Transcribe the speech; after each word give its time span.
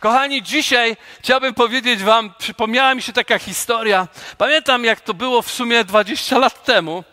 Kochani, 0.00 0.42
dzisiaj 0.42 0.96
chciałbym 1.20 1.54
powiedzieć 1.54 2.02
Wam, 2.02 2.34
przypomniała 2.38 2.94
mi 2.94 3.02
się 3.02 3.12
taka 3.12 3.38
historia. 3.38 4.08
Pamiętam, 4.38 4.84
jak 4.84 5.00
to 5.00 5.14
było 5.14 5.42
w 5.42 5.50
sumie 5.50 5.84
20 5.84 6.38
lat 6.38 6.64
temu, 6.64 7.04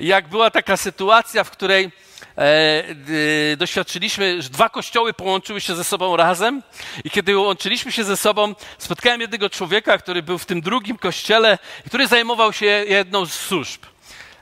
jak 0.00 0.28
była 0.28 0.50
taka 0.50 0.76
sytuacja, 0.76 1.44
w 1.44 1.50
której 1.50 1.90
e, 2.38 3.56
doświadczyliśmy, 3.56 4.42
że 4.42 4.48
dwa 4.48 4.68
kościoły 4.68 5.12
połączyły 5.12 5.60
się 5.60 5.76
ze 5.76 5.84
sobą 5.84 6.16
razem 6.16 6.62
i 7.04 7.10
kiedy 7.10 7.36
łączyliśmy 7.36 7.92
się 7.92 8.04
ze 8.04 8.16
sobą, 8.16 8.54
spotkałem 8.78 9.20
jednego 9.20 9.50
człowieka, 9.50 9.98
który 9.98 10.22
był 10.22 10.38
w 10.38 10.46
tym 10.46 10.60
drugim 10.60 10.98
kościele, 10.98 11.58
który 11.86 12.06
zajmował 12.06 12.52
się 12.52 12.66
jedną 12.66 13.26
z 13.26 13.32
służb. 13.32 13.91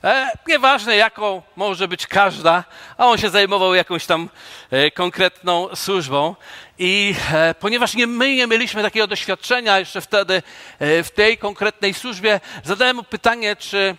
E, 0.05 0.31
nieważne 0.49 0.97
jaką 0.97 1.43
może 1.57 1.89
być 1.89 2.07
każda, 2.07 2.65
a 2.99 3.07
on 3.07 3.19
się 3.19 3.31
zajmował 3.31 3.75
jakąś 3.75 4.07
tam 4.07 4.29
e, 4.71 4.91
konkretną 4.91 5.77
służbą. 5.77 6.37
I 6.79 7.15
e, 7.33 7.55
ponieważ 7.55 7.95
nie, 7.95 8.07
my 8.07 8.37
nie 8.37 8.47
mieliśmy 8.47 8.83
takiego 8.83 9.07
doświadczenia 9.07 9.79
jeszcze 9.79 10.01
wtedy 10.01 10.43
w 10.81 11.09
tej 11.15 11.39
konkretnej 11.39 11.95
służbie, 11.95 12.41
zadałem 12.65 12.97
mu 12.97 13.03
pytanie, 13.03 13.57
czy 13.57 13.97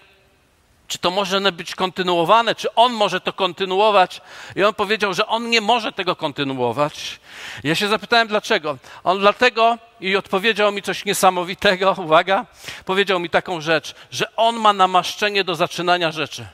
czy 0.92 0.98
to 0.98 1.12
może 1.12 1.52
być 1.52 1.76
kontynuowane, 1.76 2.56
czy 2.56 2.76
on 2.76 2.94
może 2.94 3.22
to 3.22 3.34
kontynuować. 3.34 4.22
I 4.56 4.64
on 4.64 4.74
powiedział, 4.74 5.14
że 5.14 5.28
on 5.28 5.50
nie 5.50 5.62
może 5.62 5.92
tego 5.92 6.16
kontynuować. 6.16 7.20
Ja 7.64 7.76
się 7.76 7.88
zapytałem, 7.88 8.28
dlaczego. 8.28 8.78
On 9.04 9.20
dlatego 9.20 9.78
i 10.02 10.16
odpowiedział 10.16 10.72
mi 10.72 10.82
coś 10.82 11.06
niesamowitego, 11.06 11.96
uwaga, 12.06 12.46
powiedział 12.86 13.20
mi 13.20 13.30
taką 13.30 13.62
rzecz, 13.62 13.96
że 14.12 14.36
on 14.36 14.56
ma 14.56 14.74
namaszczenie 14.74 15.44
do 15.44 15.56
zaczynania 15.56 16.12
rzeczy. 16.12 16.46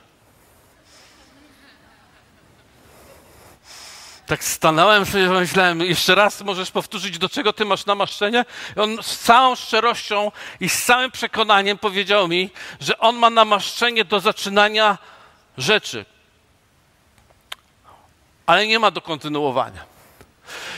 Tak 4.28 4.44
stanąłem 4.44 5.06
sobie, 5.06 5.30
myślałem, 5.30 5.82
jeszcze 5.82 6.16
raz 6.16 6.42
możesz 6.42 6.72
powtórzyć, 6.72 7.18
do 7.18 7.30
czego 7.30 7.54
ty 7.54 7.66
masz 7.66 7.86
namaszczenie? 7.86 8.46
I 8.78 8.80
on 8.80 9.04
z 9.04 9.20
całą 9.20 9.56
szczerością 9.56 10.32
i 10.60 10.70
z 10.70 10.84
całym 10.84 11.12
przekonaniem 11.12 11.78
powiedział 11.78 12.28
mi, 12.28 12.50
że 12.80 12.98
on 12.98 13.16
ma 13.16 13.30
namaszczenie 13.30 14.06
do 14.06 14.20
zaczynania 14.20 14.98
rzeczy, 15.58 16.06
ale 18.46 18.68
nie 18.68 18.80
ma 18.80 18.92
do 18.92 19.02
kontynuowania. 19.02 19.82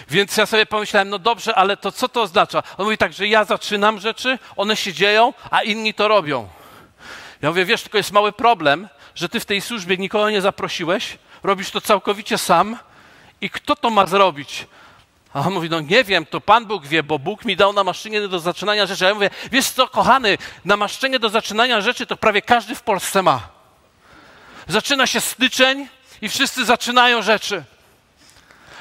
Więc 0.09 0.37
ja 0.37 0.45
sobie 0.45 0.65
pomyślałem, 0.65 1.09
no 1.09 1.19
dobrze, 1.19 1.55
ale 1.55 1.77
to 1.77 1.91
co 1.91 2.09
to 2.09 2.21
oznacza? 2.21 2.63
On 2.77 2.85
mówi 2.85 2.97
tak, 2.97 3.13
że 3.13 3.27
ja 3.27 3.43
zaczynam 3.43 3.99
rzeczy, 3.99 4.39
one 4.55 4.75
się 4.75 4.93
dzieją, 4.93 5.33
a 5.51 5.61
inni 5.61 5.93
to 5.93 6.07
robią. 6.07 6.49
Ja 7.41 7.49
mówię, 7.49 7.65
wiesz, 7.65 7.81
tylko 7.81 7.97
jest 7.97 8.11
mały 8.11 8.31
problem, 8.31 8.89
że 9.15 9.29
ty 9.29 9.39
w 9.39 9.45
tej 9.45 9.61
służbie 9.61 9.97
nikogo 9.97 10.29
nie 10.29 10.41
zaprosiłeś, 10.41 11.17
robisz 11.43 11.71
to 11.71 11.81
całkowicie 11.81 12.37
sam, 12.37 12.77
i 13.41 13.49
kto 13.49 13.75
to 13.75 13.89
ma 13.89 14.05
zrobić? 14.05 14.67
A 15.33 15.39
on 15.39 15.53
mówi, 15.53 15.69
no 15.69 15.79
nie 15.79 16.03
wiem, 16.03 16.25
to 16.25 16.41
Pan 16.41 16.65
Bóg 16.65 16.87
wie, 16.87 17.03
bo 17.03 17.19
Bóg 17.19 17.45
mi 17.45 17.55
dał 17.55 17.73
namaszczenie 17.73 18.27
do 18.27 18.39
zaczynania 18.39 18.85
rzeczy. 18.85 19.05
A 19.05 19.07
ja 19.07 19.13
mówię, 19.13 19.29
wiesz 19.51 19.65
co, 19.65 19.87
kochany, 19.87 20.37
namaszczenie 20.65 21.19
do 21.19 21.29
zaczynania 21.29 21.81
rzeczy 21.81 22.05
to 22.05 22.17
prawie 22.17 22.41
każdy 22.41 22.75
w 22.75 22.81
Polsce 22.81 23.23
ma. 23.23 23.47
Zaczyna 24.67 25.07
się 25.07 25.21
styczeń 25.21 25.87
i 26.21 26.29
wszyscy 26.29 26.65
zaczynają 26.65 27.21
rzeczy. 27.21 27.63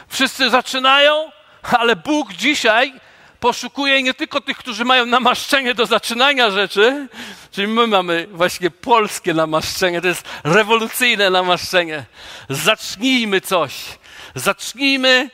Wszyscy 0.09 0.51
zaczynają, 0.51 1.31
ale 1.63 1.97
Bóg 1.97 2.33
dzisiaj 2.33 2.93
poszukuje 3.41 4.03
nie 4.03 4.15
tylko 4.15 4.41
tych, 4.41 4.59
którzy 4.59 4.85
mają 4.85 5.07
namaszczenie 5.07 5.75
do 5.75 5.87
zaczynania 5.87 6.51
rzeczy, 6.51 7.09
czyli 7.51 7.67
my 7.69 7.87
mamy 7.87 8.27
właśnie 8.31 8.71
polskie 8.71 9.35
namaszczenie, 9.35 10.01
to 10.01 10.09
jest 10.09 10.29
rewolucyjne 10.45 11.31
namaszczenie. 11.31 12.05
Zacznijmy 12.49 13.41
coś. 13.41 13.75
Zacznijmy, 14.39 15.31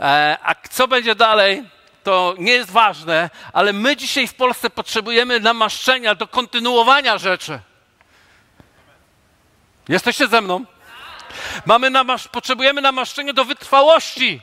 e, 0.00 0.38
a 0.42 0.54
co 0.70 0.88
będzie 0.88 1.14
dalej, 1.14 1.64
to 2.04 2.34
nie 2.38 2.52
jest 2.52 2.70
ważne, 2.70 3.30
ale 3.52 3.72
my 3.72 3.96
dzisiaj 3.96 4.26
w 4.26 4.34
Polsce 4.34 4.70
potrzebujemy 4.70 5.40
namaszczenia 5.40 6.14
do 6.14 6.28
kontynuowania 6.28 7.18
rzeczy. 7.18 7.60
Jesteście 9.88 10.28
ze 10.28 10.40
mną? 10.40 10.64
Mamy 11.66 11.90
namasz 11.90 12.28
potrzebujemy 12.28 12.80
namaszczenia 12.80 13.32
do 13.32 13.44
wytrwałości. 13.44 14.40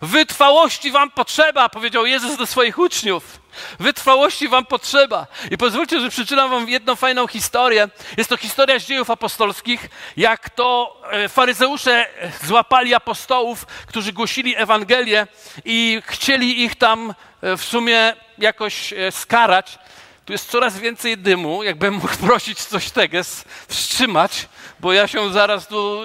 Wytrwałości 0.00 0.90
wam 0.90 1.10
potrzeba, 1.10 1.68
powiedział 1.68 2.06
Jezus 2.06 2.36
do 2.36 2.46
swoich 2.46 2.78
uczniów. 2.78 3.40
Wytrwałości 3.80 4.48
wam 4.48 4.66
potrzeba. 4.66 5.26
I 5.50 5.58
pozwólcie, 5.58 6.00
że 6.00 6.10
przeczytam 6.10 6.50
wam 6.50 6.68
jedną 6.68 6.96
fajną 6.96 7.26
historię. 7.26 7.88
Jest 8.16 8.30
to 8.30 8.36
historia 8.36 8.78
z 8.78 8.84
dziejów 8.84 9.10
apostolskich, 9.10 9.88
jak 10.16 10.50
to 10.50 11.00
e, 11.10 11.28
faryzeusze 11.28 12.06
złapali 12.44 12.94
apostołów, 12.94 13.66
którzy 13.86 14.12
głosili 14.12 14.56
Ewangelię 14.56 15.26
i 15.64 16.02
chcieli 16.06 16.62
ich 16.62 16.76
tam 16.76 17.14
e, 17.42 17.56
w 17.56 17.64
sumie 17.64 18.14
jakoś 18.38 18.92
e, 18.92 19.12
skarać. 19.12 19.78
Tu 20.24 20.32
jest 20.32 20.50
coraz 20.50 20.78
więcej 20.78 21.18
dymu. 21.18 21.62
Jakbym 21.62 21.94
mógł 21.94 22.16
prosić 22.26 22.64
coś 22.64 22.90
teges, 22.90 23.44
wstrzymać, 23.68 24.48
bo 24.80 24.92
ja 24.92 25.08
się 25.08 25.32
zaraz 25.32 25.68
tu 25.68 26.02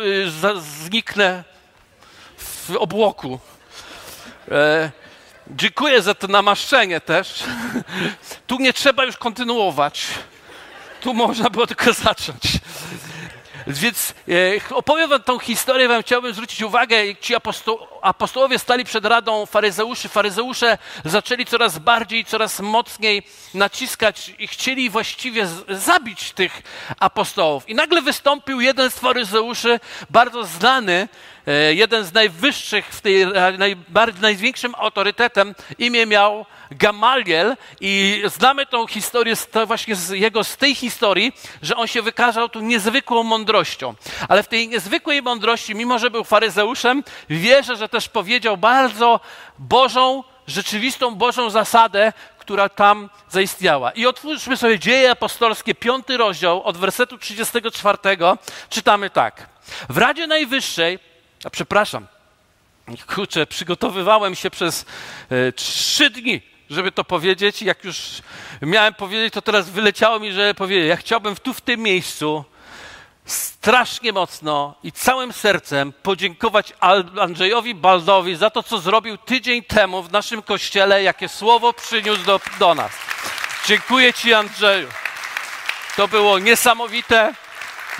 zniknę 0.59 1.43
w 2.37 2.75
obłoku. 2.75 3.39
E, 4.51 4.91
dziękuję 5.55 6.01
za 6.01 6.13
to 6.13 6.27
namaszczenie 6.27 7.01
też. 7.01 7.43
Tu 8.47 8.57
nie 8.57 8.73
trzeba 8.73 9.03
już 9.03 9.17
kontynuować. 9.17 10.07
Tu 11.01 11.13
można 11.13 11.49
było 11.49 11.67
tylko 11.67 11.93
zacząć. 11.93 12.41
Więc 13.67 14.13
e, 14.69 14.75
opowiem 14.75 15.09
wam 15.09 15.23
tą 15.23 15.39
historię, 15.39 15.87
wam 15.87 16.01
chciałbym 16.01 16.33
zwrócić 16.33 16.61
uwagę, 16.61 17.15
ci 17.15 17.35
aposto 17.35 17.99
apostołowie 18.01 18.59
stali 18.59 18.85
przed 18.85 19.05
radą 19.05 19.45
faryzeuszy. 19.45 20.09
Faryzeusze 20.09 20.77
zaczęli 21.05 21.45
coraz 21.45 21.79
bardziej, 21.79 22.25
coraz 22.25 22.59
mocniej 22.59 23.23
naciskać 23.53 24.31
i 24.39 24.47
chcieli 24.47 24.89
właściwie 24.89 25.47
zabić 25.69 26.31
tych 26.31 26.61
apostołów. 26.99 27.69
I 27.69 27.75
nagle 27.75 28.01
wystąpił 28.01 28.61
jeden 28.61 28.91
z 28.91 28.99
faryzeuszy, 28.99 29.79
bardzo 30.09 30.45
znany, 30.45 31.07
jeden 31.71 32.05
z 32.05 32.13
najwyższych, 32.13 32.85
w 32.85 33.01
tej, 33.01 33.27
naj, 33.57 33.75
największym 34.21 34.75
autorytetem, 34.77 35.55
imię 35.77 36.05
miał 36.05 36.45
Gamaliel 36.71 37.57
i 37.81 38.23
znamy 38.25 38.65
tą 38.65 38.87
historię 38.87 39.35
z, 39.35 39.47
właśnie 39.65 39.95
z 39.95 40.09
jego, 40.09 40.43
z 40.43 40.57
tej 40.57 40.75
historii, 40.75 41.33
że 41.61 41.75
on 41.75 41.87
się 41.87 42.01
wykazał 42.01 42.49
tu 42.49 42.59
niezwykłą 42.59 43.23
mądrością. 43.23 43.93
Ale 44.29 44.43
w 44.43 44.47
tej 44.47 44.67
niezwykłej 44.67 45.21
mądrości, 45.21 45.75
mimo 45.75 45.99
że 45.99 46.09
był 46.09 46.23
faryzeuszem, 46.23 47.03
wierzę, 47.29 47.75
że 47.75 47.89
też 47.89 48.09
powiedział 48.09 48.57
bardzo 48.57 49.19
Bożą, 49.59 50.23
rzeczywistą 50.47 51.15
Bożą 51.15 51.49
zasadę, 51.49 52.13
która 52.37 52.69
tam 52.69 53.09
zaistniała. 53.29 53.91
I 53.91 54.05
otwórzmy 54.05 54.57
sobie 54.57 54.79
dzieje 54.79 55.11
apostolskie, 55.11 55.75
piąty 55.75 56.17
rozdział, 56.17 56.63
od 56.63 56.77
wersetu 56.77 57.17
34, 57.17 57.97
czytamy 58.69 59.09
tak. 59.09 59.49
W 59.89 59.97
Radzie 59.97 60.27
Najwyższej, 60.27 60.99
a 61.43 61.49
przepraszam, 61.49 62.07
kurczę, 63.15 63.47
przygotowywałem 63.47 64.35
się 64.35 64.49
przez 64.49 64.85
e, 65.29 65.51
trzy 65.51 66.09
dni 66.09 66.41
żeby 66.71 66.91
to 66.91 67.03
powiedzieć. 67.03 67.61
Jak 67.61 67.83
już 67.83 67.97
miałem 68.61 68.93
powiedzieć, 68.93 69.33
to 69.33 69.41
teraz 69.41 69.69
wyleciało 69.69 70.19
mi, 70.19 70.31
że 70.31 70.53
powiedzieć. 70.53 70.89
Ja 70.89 70.97
chciałbym 70.97 71.35
tu, 71.35 71.53
w 71.53 71.61
tym 71.61 71.79
miejscu, 71.79 72.45
strasznie 73.25 74.13
mocno 74.13 74.75
i 74.83 74.91
całym 74.91 75.33
sercem 75.33 75.93
podziękować 76.03 76.73
Andrzejowi 77.19 77.75
Baldowi 77.75 78.35
za 78.35 78.49
to, 78.49 78.63
co 78.63 78.79
zrobił 78.79 79.17
tydzień 79.17 79.63
temu 79.63 80.03
w 80.03 80.11
naszym 80.11 80.41
kościele, 80.41 81.03
jakie 81.03 81.29
słowo 81.29 81.73
przyniósł 81.73 82.23
do, 82.23 82.39
do 82.59 82.75
nas. 82.75 82.91
Dziękuję 83.65 84.13
Ci, 84.13 84.33
Andrzeju. 84.33 84.87
To 85.95 86.07
było 86.07 86.39
niesamowite. 86.39 87.33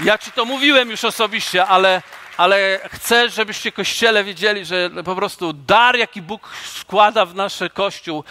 Ja 0.04 0.18
Ci 0.18 0.32
to 0.32 0.46
mówiłem 0.46 0.90
już 0.90 1.04
osobiście, 1.04 1.66
ale 1.66 2.02
ale 2.42 2.80
chcę, 2.92 3.30
żebyście 3.30 3.72
Kościele 3.72 4.24
wiedzieli, 4.24 4.66
że 4.66 4.90
po 5.06 5.16
prostu 5.16 5.54
dar, 5.54 5.98
jaki 5.98 6.22
Bóg 6.22 6.50
składa 6.66 7.26
w 7.26 7.36
nasz 7.36 7.60
Kościół, 7.74 8.24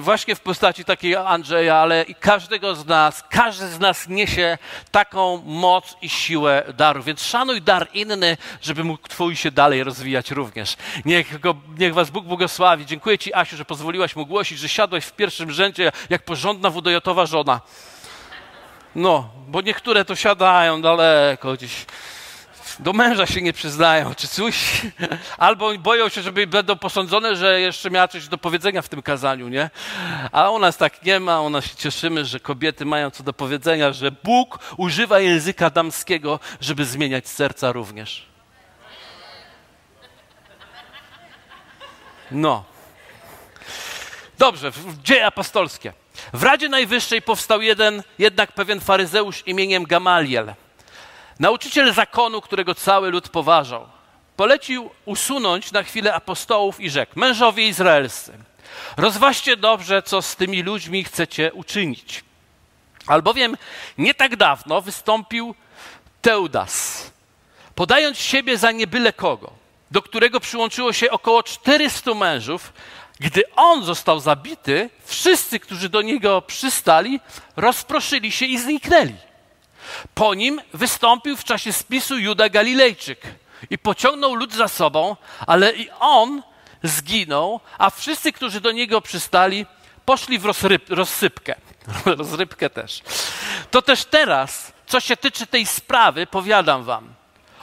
właśnie 0.00 0.34
w 0.34 0.40
postaci 0.40 0.84
takiej 0.84 1.16
Andrzeja, 1.16 1.76
ale 1.76 2.02
i 2.02 2.14
każdego 2.14 2.74
z 2.74 2.86
nas, 2.86 3.24
każdy 3.30 3.68
z 3.68 3.78
nas 3.78 4.08
niesie 4.08 4.58
taką 4.90 5.42
moc 5.46 5.96
i 6.02 6.08
siłę 6.08 6.62
daru. 6.76 7.02
Więc 7.02 7.22
szanuj 7.22 7.62
dar 7.62 7.88
inny, 7.94 8.36
żeby 8.62 8.84
mógł 8.84 9.08
Twój 9.08 9.36
się 9.36 9.50
dalej 9.50 9.84
rozwijać 9.84 10.30
również. 10.30 10.76
Niech, 11.04 11.40
go, 11.40 11.54
niech 11.78 11.94
Was 11.94 12.10
Bóg 12.10 12.24
błogosławi. 12.24 12.86
Dziękuję 12.86 13.18
Ci, 13.18 13.34
Asiu, 13.34 13.56
że 13.56 13.64
pozwoliłaś 13.64 14.16
mu 14.16 14.26
głosić, 14.26 14.58
że 14.58 14.68
siadłeś 14.68 15.04
w 15.04 15.12
pierwszym 15.12 15.50
rzędzie 15.50 15.92
jak 16.10 16.22
porządna 16.22 16.70
wudojotowa 16.70 17.26
żona. 17.26 17.60
No, 18.94 19.30
bo 19.48 19.60
niektóre 19.60 20.04
to 20.04 20.16
siadają 20.16 20.82
daleko 20.82 21.52
gdzieś 21.52 21.86
do 22.80 22.92
męża 22.92 23.26
się 23.26 23.42
nie 23.42 23.52
przyznają, 23.52 24.14
czy 24.14 24.28
coś, 24.28 24.82
albo 25.38 25.78
boją 25.78 26.08
się, 26.08 26.22
żeby 26.22 26.46
będą 26.46 26.76
posądzone, 26.76 27.36
że 27.36 27.60
jeszcze 27.60 27.90
miała 27.90 28.08
coś 28.08 28.28
do 28.28 28.38
powiedzenia 28.38 28.82
w 28.82 28.88
tym 28.88 29.02
kazaniu, 29.02 29.48
nie? 29.48 29.70
A 30.32 30.50
u 30.50 30.58
nas 30.58 30.76
tak 30.76 31.02
nie 31.02 31.20
ma, 31.20 31.40
u 31.40 31.50
nas 31.50 31.64
się 31.64 31.76
cieszymy, 31.76 32.24
że 32.24 32.40
kobiety 32.40 32.84
mają 32.84 33.10
co 33.10 33.22
do 33.22 33.32
powiedzenia, 33.32 33.92
że 33.92 34.10
Bóg 34.10 34.58
używa 34.76 35.20
języka 35.20 35.70
damskiego, 35.70 36.40
żeby 36.60 36.84
zmieniać 36.84 37.28
serca 37.28 37.72
również. 37.72 38.26
No. 42.30 42.64
Dobrze, 44.38 44.72
dzieje 45.02 45.26
apostolskie. 45.26 45.92
W 46.32 46.42
Radzie 46.42 46.68
Najwyższej 46.68 47.22
powstał 47.22 47.62
jeden, 47.62 48.02
jednak 48.18 48.52
pewien 48.52 48.80
faryzeusz 48.80 49.42
imieniem 49.46 49.84
Gamaliel. 49.84 50.54
Nauczyciel 51.40 51.92
zakonu, 51.94 52.40
którego 52.40 52.74
cały 52.74 53.10
lud 53.10 53.28
poważał. 53.28 53.86
Polecił 54.36 54.90
usunąć 55.04 55.72
na 55.72 55.82
chwilę 55.82 56.14
apostołów 56.14 56.80
i 56.80 56.90
rzekł: 56.90 57.18
Mężowie 57.18 57.68
izraelscy, 57.68 58.32
rozważcie 58.96 59.56
dobrze, 59.56 60.02
co 60.02 60.22
z 60.22 60.36
tymi 60.36 60.62
ludźmi 60.62 61.04
chcecie 61.04 61.52
uczynić. 61.52 62.24
Albowiem 63.06 63.56
nie 63.98 64.14
tak 64.14 64.36
dawno 64.36 64.80
wystąpił 64.80 65.54
Teudas, 66.22 67.10
podając 67.74 68.18
siebie 68.18 68.58
za 68.58 68.72
niebyle 68.72 69.12
kogo, 69.12 69.50
do 69.90 70.02
którego 70.02 70.40
przyłączyło 70.40 70.92
się 70.92 71.10
około 71.10 71.42
400 71.42 72.14
mężów. 72.14 72.72
Gdy 73.20 73.42
on 73.56 73.84
został 73.84 74.20
zabity, 74.20 74.90
wszyscy, 75.04 75.60
którzy 75.60 75.88
do 75.88 76.02
niego 76.02 76.42
przystali, 76.42 77.20
rozproszyli 77.56 78.32
się 78.32 78.46
i 78.46 78.58
zniknęli. 78.58 79.29
Po 80.14 80.34
nim 80.34 80.60
wystąpił 80.74 81.36
w 81.36 81.44
czasie 81.44 81.72
spisu 81.72 82.18
Juda 82.18 82.48
Galilejczyk 82.48 83.20
i 83.70 83.78
pociągnął 83.78 84.34
lud 84.34 84.52
za 84.54 84.68
sobą, 84.68 85.16
ale 85.46 85.72
i 85.72 85.90
on 86.00 86.42
zginął, 86.82 87.60
a 87.78 87.90
wszyscy, 87.90 88.32
którzy 88.32 88.60
do 88.60 88.72
niego 88.72 89.00
przystali, 89.00 89.66
poszli 90.04 90.38
w 90.38 90.44
rozryb, 90.44 90.90
rozsypkę. 90.90 91.54
Rozrybkę 92.18 92.70
też. 92.70 93.02
To 93.70 93.82
też 93.82 94.04
teraz, 94.04 94.72
co 94.86 95.00
się 95.00 95.16
tyczy 95.16 95.46
tej 95.46 95.66
sprawy, 95.66 96.26
powiadam 96.26 96.84
wam. 96.84 97.14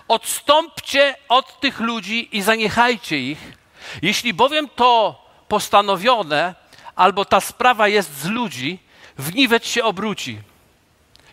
Odstąpcie 0.07 1.15
od 1.29 1.59
tych 1.59 1.79
ludzi 1.79 2.29
i 2.31 2.41
zaniechajcie 2.41 3.19
ich. 3.19 3.57
Jeśli 4.01 4.33
bowiem 4.33 4.69
to 4.75 5.21
postanowione, 5.47 6.56
albo 6.95 7.25
ta 7.25 7.41
sprawa 7.41 7.88
jest 7.88 8.19
z 8.19 8.25
ludzi, 8.25 8.79
w 9.18 9.35
niwecz 9.35 9.68
się 9.68 9.83
obróci. 9.83 10.39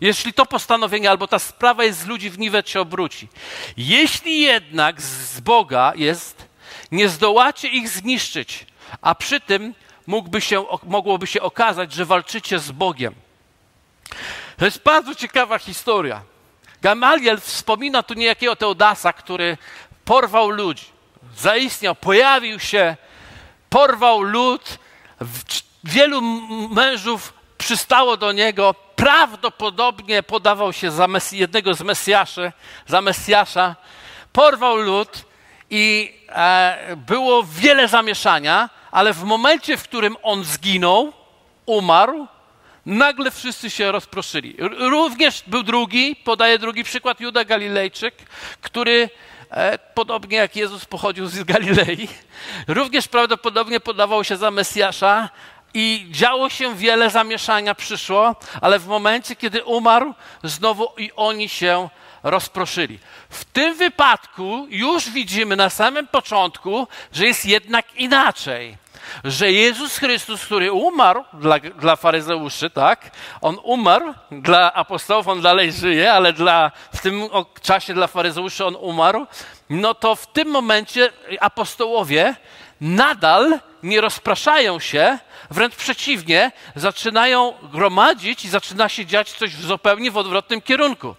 Jeśli 0.04 0.32
to 0.32 0.46
postanowienie 0.46 1.10
albo 1.10 1.26
ta 1.28 1.38
sprawa 1.38 1.84
jest 1.84 1.98
z 1.98 2.06
ludzi, 2.06 2.30
w 2.30 2.38
niwecz 2.38 2.68
się 2.70 2.80
obróci. 2.80 3.28
Jeśli 3.76 4.40
jednak 4.40 5.02
z 5.02 5.40
Boga 5.40 5.92
jest, 5.96 6.48
nie 6.92 7.08
zdołacie 7.08 7.68
ich 7.68 7.88
zniszczyć, 7.88 8.66
a 9.00 9.14
przy 9.14 9.40
tym 9.40 9.74
mógłby 10.06 10.40
się, 10.40 10.64
mogłoby 10.82 11.26
się 11.26 11.42
okazać, 11.42 11.92
że 11.92 12.04
walczycie 12.04 12.58
z 12.58 12.70
Bogiem. 12.70 13.14
To 14.56 14.64
jest 14.64 14.82
bardzo 14.82 15.14
ciekawa 15.14 15.58
historia. 15.58 16.22
Gamaliel 16.82 17.40
wspomina 17.40 18.02
tu 18.02 18.14
niejakiego 18.14 18.56
Teodasa, 18.56 19.12
który 19.12 19.58
porwał 20.04 20.50
ludzi. 20.50 20.86
Zaistniał, 21.36 21.94
pojawił 21.94 22.60
się, 22.60 22.96
porwał 23.70 24.22
lud. 24.22 24.78
Wielu 25.84 26.22
mężów 26.70 27.32
przystało 27.58 28.16
do 28.16 28.32
niego. 28.32 28.83
Prawdopodobnie 28.96 30.22
podawał 30.22 30.72
się 30.72 30.90
za 30.90 31.08
jednego 31.32 31.74
z 31.74 31.82
Mesjaszy, 31.82 32.52
za 32.86 33.00
Mesjasza. 33.00 33.76
Porwał 34.32 34.76
lud 34.76 35.24
i 35.70 36.14
e, 36.28 36.96
było 36.96 37.44
wiele 37.44 37.88
zamieszania, 37.88 38.70
ale 38.90 39.12
w 39.12 39.24
momencie, 39.24 39.76
w 39.76 39.82
którym 39.82 40.16
on 40.22 40.44
zginął, 40.44 41.12
umarł, 41.66 42.26
nagle 42.86 43.30
wszyscy 43.30 43.70
się 43.70 43.92
rozproszyli. 43.92 44.56
Również 44.78 45.42
był 45.46 45.62
drugi, 45.62 46.16
podaję 46.16 46.58
drugi 46.58 46.84
przykład, 46.84 47.20
Juda 47.20 47.44
Galilejczyk, 47.44 48.14
który 48.60 49.10
e, 49.50 49.78
podobnie 49.78 50.36
jak 50.36 50.56
Jezus 50.56 50.84
pochodził 50.84 51.26
z 51.26 51.44
Galilei, 51.44 52.08
również 52.68 53.08
prawdopodobnie 53.08 53.80
podawał 53.80 54.24
się 54.24 54.36
za 54.36 54.50
Mesjasza 54.50 55.30
i 55.74 56.06
działo 56.10 56.48
się 56.48 56.74
wiele 56.74 57.10
zamieszania 57.10 57.74
przyszło, 57.74 58.36
ale 58.60 58.78
w 58.78 58.86
momencie, 58.86 59.36
kiedy 59.36 59.64
umarł, 59.64 60.14
znowu 60.42 60.88
i 60.96 61.10
oni 61.16 61.48
się 61.48 61.88
rozproszyli. 62.22 62.98
W 63.30 63.44
tym 63.44 63.74
wypadku 63.74 64.66
już 64.70 65.10
widzimy 65.10 65.56
na 65.56 65.70
samym 65.70 66.06
początku, 66.06 66.88
że 67.12 67.26
jest 67.26 67.46
jednak 67.46 67.94
inaczej 67.94 68.84
że 69.24 69.52
Jezus 69.52 69.98
Chrystus, 69.98 70.44
który 70.44 70.72
umarł 70.72 71.24
dla, 71.32 71.58
dla 71.58 71.96
faryzeuszy, 71.96 72.70
tak? 72.70 73.10
On 73.40 73.58
umarł 73.62 74.14
dla 74.30 74.72
apostołów, 74.72 75.28
on 75.28 75.40
dalej 75.40 75.72
żyje, 75.72 76.12
ale 76.12 76.32
dla, 76.32 76.70
w 76.94 77.00
tym 77.00 77.28
czasie 77.62 77.94
dla 77.94 78.06
faryzeuszy 78.06 78.64
on 78.64 78.76
umarł. 78.76 79.26
No 79.70 79.94
to 79.94 80.16
w 80.16 80.26
tym 80.26 80.48
momencie 80.48 81.12
apostołowie 81.40 82.34
nadal 82.80 83.60
nie 83.82 84.00
rozpraszają 84.00 84.80
się, 84.80 85.18
wręcz 85.50 85.74
przeciwnie, 85.74 86.52
zaczynają 86.76 87.54
gromadzić 87.62 88.44
i 88.44 88.48
zaczyna 88.48 88.88
się 88.88 89.06
dziać 89.06 89.32
coś 89.32 89.50
w 89.56 89.66
zupełnie 89.66 90.10
w 90.10 90.16
odwrotnym 90.16 90.60
kierunku. 90.60 91.14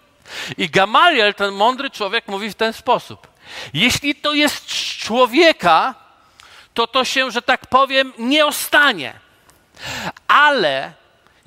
I 0.58 0.70
Gamaliel, 0.70 1.34
ten 1.34 1.54
mądry 1.54 1.90
człowiek, 1.90 2.28
mówi 2.28 2.50
w 2.50 2.54
ten 2.54 2.72
sposób. 2.72 3.26
Jeśli 3.74 4.14
to 4.14 4.34
jest 4.34 4.66
człowieka, 4.98 5.94
to 6.74 6.86
to 6.86 7.04
się, 7.04 7.30
że 7.30 7.42
tak 7.42 7.66
powiem, 7.66 8.12
nie 8.18 8.46
ostanie. 8.46 9.14
Ale 10.28 10.92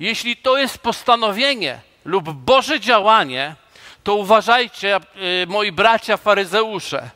jeśli 0.00 0.36
to 0.36 0.58
jest 0.58 0.78
postanowienie 0.78 1.80
lub 2.04 2.32
Boże 2.32 2.80
działanie, 2.80 3.54
to 4.04 4.14
uważajcie, 4.14 5.00
y, 5.42 5.46
moi 5.46 5.72
bracia 5.72 6.16
faryzeusze, 6.16 7.10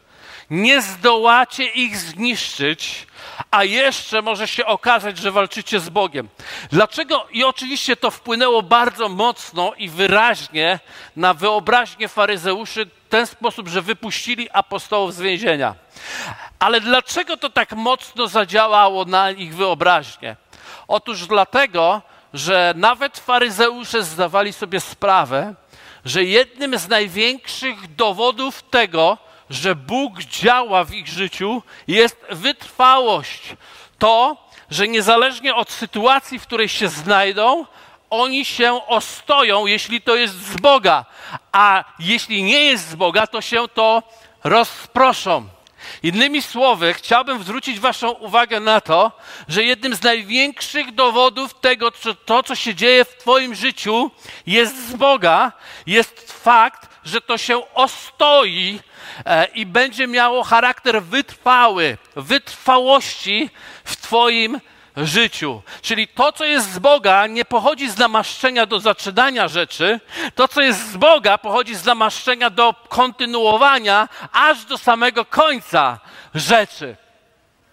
nie 0.62 0.82
zdołacie 0.82 1.64
ich 1.64 1.96
zniszczyć, 1.96 3.06
a 3.50 3.64
jeszcze 3.64 4.22
może 4.22 4.48
się 4.48 4.66
okazać, 4.66 5.18
że 5.18 5.32
walczycie 5.32 5.80
z 5.80 5.88
Bogiem. 5.88 6.28
Dlaczego? 6.70 7.26
I 7.32 7.44
oczywiście 7.44 7.96
to 7.96 8.10
wpłynęło 8.10 8.62
bardzo 8.62 9.08
mocno 9.08 9.72
i 9.76 9.88
wyraźnie 9.88 10.78
na 11.16 11.34
wyobraźnię 11.34 12.08
faryzeuszy 12.08 12.86
w 12.86 13.08
ten 13.08 13.26
sposób, 13.26 13.68
że 13.68 13.82
wypuścili 13.82 14.50
apostołów 14.50 15.14
z 15.14 15.20
więzienia. 15.20 15.74
Ale 16.58 16.80
dlaczego 16.80 17.36
to 17.36 17.50
tak 17.50 17.72
mocno 17.72 18.28
zadziałało 18.28 19.04
na 19.04 19.30
ich 19.30 19.54
wyobraźnię? 19.54 20.36
Otóż 20.88 21.26
dlatego, 21.26 22.02
że 22.34 22.74
nawet 22.76 23.18
faryzeusze 23.18 24.02
zdawali 24.02 24.52
sobie 24.52 24.80
sprawę, 24.80 25.54
że 26.04 26.24
jednym 26.24 26.78
z 26.78 26.88
największych 26.88 27.94
dowodów 27.94 28.62
tego, 28.62 29.18
że 29.50 29.74
Bóg 29.74 30.20
działa 30.20 30.84
w 30.84 30.94
ich 30.94 31.08
życiu, 31.08 31.62
jest 31.88 32.16
wytrwałość. 32.30 33.56
To, 33.98 34.36
że 34.70 34.88
niezależnie 34.88 35.54
od 35.54 35.70
sytuacji, 35.70 36.38
w 36.38 36.42
której 36.42 36.68
się 36.68 36.88
znajdą, 36.88 37.66
oni 38.10 38.44
się 38.44 38.86
ostoją, 38.86 39.66
jeśli 39.66 40.00
to 40.00 40.16
jest 40.16 40.34
z 40.34 40.56
Boga, 40.56 41.04
a 41.52 41.84
jeśli 41.98 42.42
nie 42.42 42.64
jest 42.64 42.88
z 42.88 42.94
Boga, 42.94 43.26
to 43.26 43.40
się 43.40 43.68
to 43.68 44.02
rozproszą. 44.44 45.48
Innymi 46.02 46.42
słowy, 46.42 46.94
chciałbym 46.94 47.42
zwrócić 47.42 47.80
Waszą 47.80 48.10
uwagę 48.10 48.60
na 48.60 48.80
to, 48.80 49.12
że 49.48 49.64
jednym 49.64 49.94
z 49.94 50.02
największych 50.02 50.94
dowodów 50.94 51.54
tego, 51.54 51.92
że 52.02 52.14
to, 52.14 52.42
co 52.42 52.54
się 52.54 52.74
dzieje 52.74 53.04
w 53.04 53.16
Twoim 53.16 53.54
życiu, 53.54 54.10
jest 54.46 54.88
z 54.88 54.96
Boga, 54.96 55.52
jest 55.86 56.32
fakt, 56.32 56.88
że 57.04 57.20
to 57.20 57.38
się 57.38 57.74
ostoi 57.74 58.80
e, 59.26 59.44
i 59.44 59.66
będzie 59.66 60.06
miało 60.06 60.44
charakter 60.44 61.02
wytrwały, 61.02 61.98
wytrwałości 62.16 63.50
w 63.84 63.96
Twoim 63.96 64.60
życiu. 64.96 65.62
Czyli 65.82 66.08
to, 66.08 66.32
co 66.32 66.44
jest 66.44 66.72
z 66.72 66.78
Boga, 66.78 67.26
nie 67.26 67.44
pochodzi 67.44 67.90
z 67.90 67.98
namaszczenia 67.98 68.66
do 68.66 68.80
zaczynania 68.80 69.48
rzeczy. 69.48 70.00
To, 70.34 70.48
co 70.48 70.62
jest 70.62 70.92
z 70.92 70.96
Boga, 70.96 71.38
pochodzi 71.38 71.74
z 71.74 71.84
namaszczenia 71.84 72.50
do 72.50 72.74
kontynuowania 72.88 74.08
aż 74.32 74.64
do 74.64 74.78
samego 74.78 75.24
końca 75.24 75.98
rzeczy. 76.34 76.96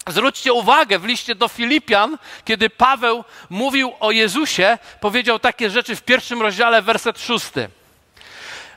Zwróćcie 0.07 0.53
uwagę, 0.53 0.99
w 0.99 1.05
liście 1.05 1.35
do 1.35 1.47
Filipian, 1.47 2.17
kiedy 2.45 2.69
Paweł 2.69 3.23
mówił 3.49 3.93
o 3.99 4.11
Jezusie, 4.11 4.77
powiedział 4.99 5.39
takie 5.39 5.69
rzeczy 5.69 5.95
w 5.95 6.01
pierwszym 6.01 6.41
rozdziale, 6.41 6.81
werset 6.81 7.19
szósty. 7.19 7.69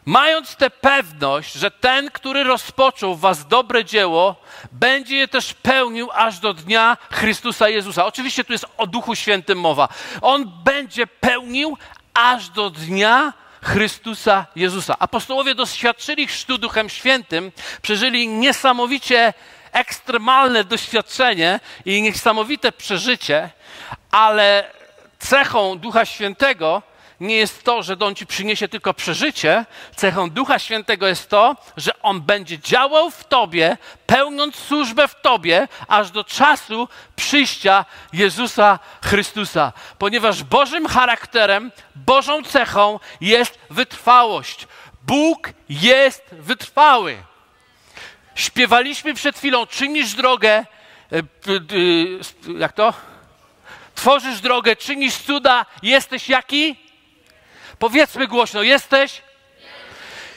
Mając 0.06 0.56
tę 0.56 0.70
pewność, 0.70 1.52
że 1.52 1.70
ten, 1.70 2.11
który 2.11 2.44
rozpoczął 2.44 3.14
w 3.14 3.20
was 3.20 3.46
dobre 3.46 3.84
dzieło, 3.84 4.37
będzie 4.73 5.16
je 5.16 5.28
też 5.28 5.54
pełnił 5.54 6.11
aż 6.12 6.38
do 6.38 6.54
dnia 6.54 6.96
Chrystusa 7.12 7.68
Jezusa. 7.68 8.06
Oczywiście 8.06 8.44
tu 8.44 8.52
jest 8.52 8.66
o 8.76 8.87
Duchu 8.87 9.14
Świętym 9.14 9.61
mowa. 9.61 9.88
On 10.23 10.52
będzie 10.64 11.06
pełnił 11.06 11.78
aż 12.14 12.49
do 12.49 12.70
dnia 12.70 13.32
Chrystusa 13.62 14.46
Jezusa. 14.56 14.96
Apostołowie 14.99 15.54
doświadczyli 15.54 16.26
chrztu 16.26 16.58
Duchem 16.58 16.88
Świętym, 16.88 17.52
przeżyli 17.82 18.28
niesamowicie 18.28 19.32
ekstremalne 19.73 20.64
doświadczenie 20.64 21.61
i 21.84 22.02
niesamowite 22.02 22.73
przeżycie, 22.73 23.50
ale 24.11 24.70
cechą 25.18 25.78
Ducha 25.78 26.04
Świętego 26.04 26.82
nie 27.21 27.37
jest 27.37 27.62
to, 27.62 27.83
że 27.83 27.97
On 28.00 28.14
ci 28.14 28.26
przyniesie 28.26 28.68
tylko 28.68 28.94
przeżycie. 28.94 29.66
Cechą 29.97 30.30
Ducha 30.30 30.59
Świętego 30.59 31.06
jest 31.06 31.30
to, 31.30 31.56
że 31.76 32.02
On 32.02 32.21
będzie 32.21 32.59
działał 32.59 33.11
w 33.11 33.25
tobie, 33.25 33.76
pełniąc 34.06 34.56
służbę 34.56 35.09
w 35.09 35.21
tobie, 35.21 35.68
aż 35.88 36.11
do 36.11 36.25
czasu 36.25 36.88
przyjścia 37.16 37.85
Jezusa 38.12 38.78
Chrystusa. 39.04 39.73
Ponieważ 39.99 40.42
Bożym 40.44 40.87
charakterem, 40.87 41.73
Bożą 41.94 42.42
cechą 42.42 43.00
jest 43.21 43.59
wytrwałość. 43.71 44.66
Bóg 45.02 45.50
jest 45.68 46.23
wytrwały. 46.33 47.16
Śpiewaliśmy 48.35 49.14
przed 49.14 49.38
chwilą, 49.38 49.66
czynisz 49.66 50.14
drogę, 50.14 50.50
e, 50.50 51.23
jak 52.59 52.73
to? 52.73 52.94
Tworzysz 53.94 54.40
drogę, 54.40 54.76
czynisz 54.76 55.16
cuda, 55.16 55.66
jesteś 55.83 56.28
jaki? 56.28 56.84
Powiedzmy 57.85 58.29
głośno, 58.29 58.62
jesteś? 58.62 59.23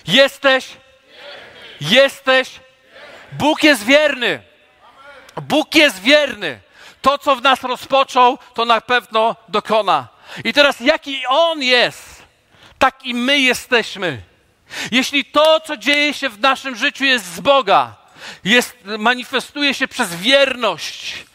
Jesteś? 0.07 0.67
Jesteś? 1.81 2.49
Bóg 3.31 3.63
jest 3.63 3.85
wierny. 3.85 4.41
Bóg 5.41 5.75
jest 5.75 6.01
wierny. 6.01 6.59
To, 7.01 7.17
co 7.17 7.35
w 7.35 7.41
nas 7.41 7.63
rozpoczął, 7.63 8.37
to 8.53 8.65
na 8.65 8.81
pewno 8.81 9.35
dokona. 9.49 10.07
I 10.43 10.53
teraz, 10.53 10.79
jaki 10.79 11.25
On 11.27 11.63
jest, 11.63 12.23
tak 12.79 13.05
i 13.05 13.13
my 13.13 13.39
jesteśmy. 13.39 14.21
Jeśli 14.91 15.25
to, 15.25 15.59
co 15.59 15.77
dzieje 15.77 16.13
się 16.13 16.29
w 16.29 16.39
naszym 16.39 16.75
życiu, 16.75 17.05
jest 17.05 17.25
z 17.25 17.39
Boga, 17.39 17.95
jest, 18.43 18.77
manifestuje 18.85 19.73
się 19.73 19.87
przez 19.87 20.15
wierność, 20.15 21.25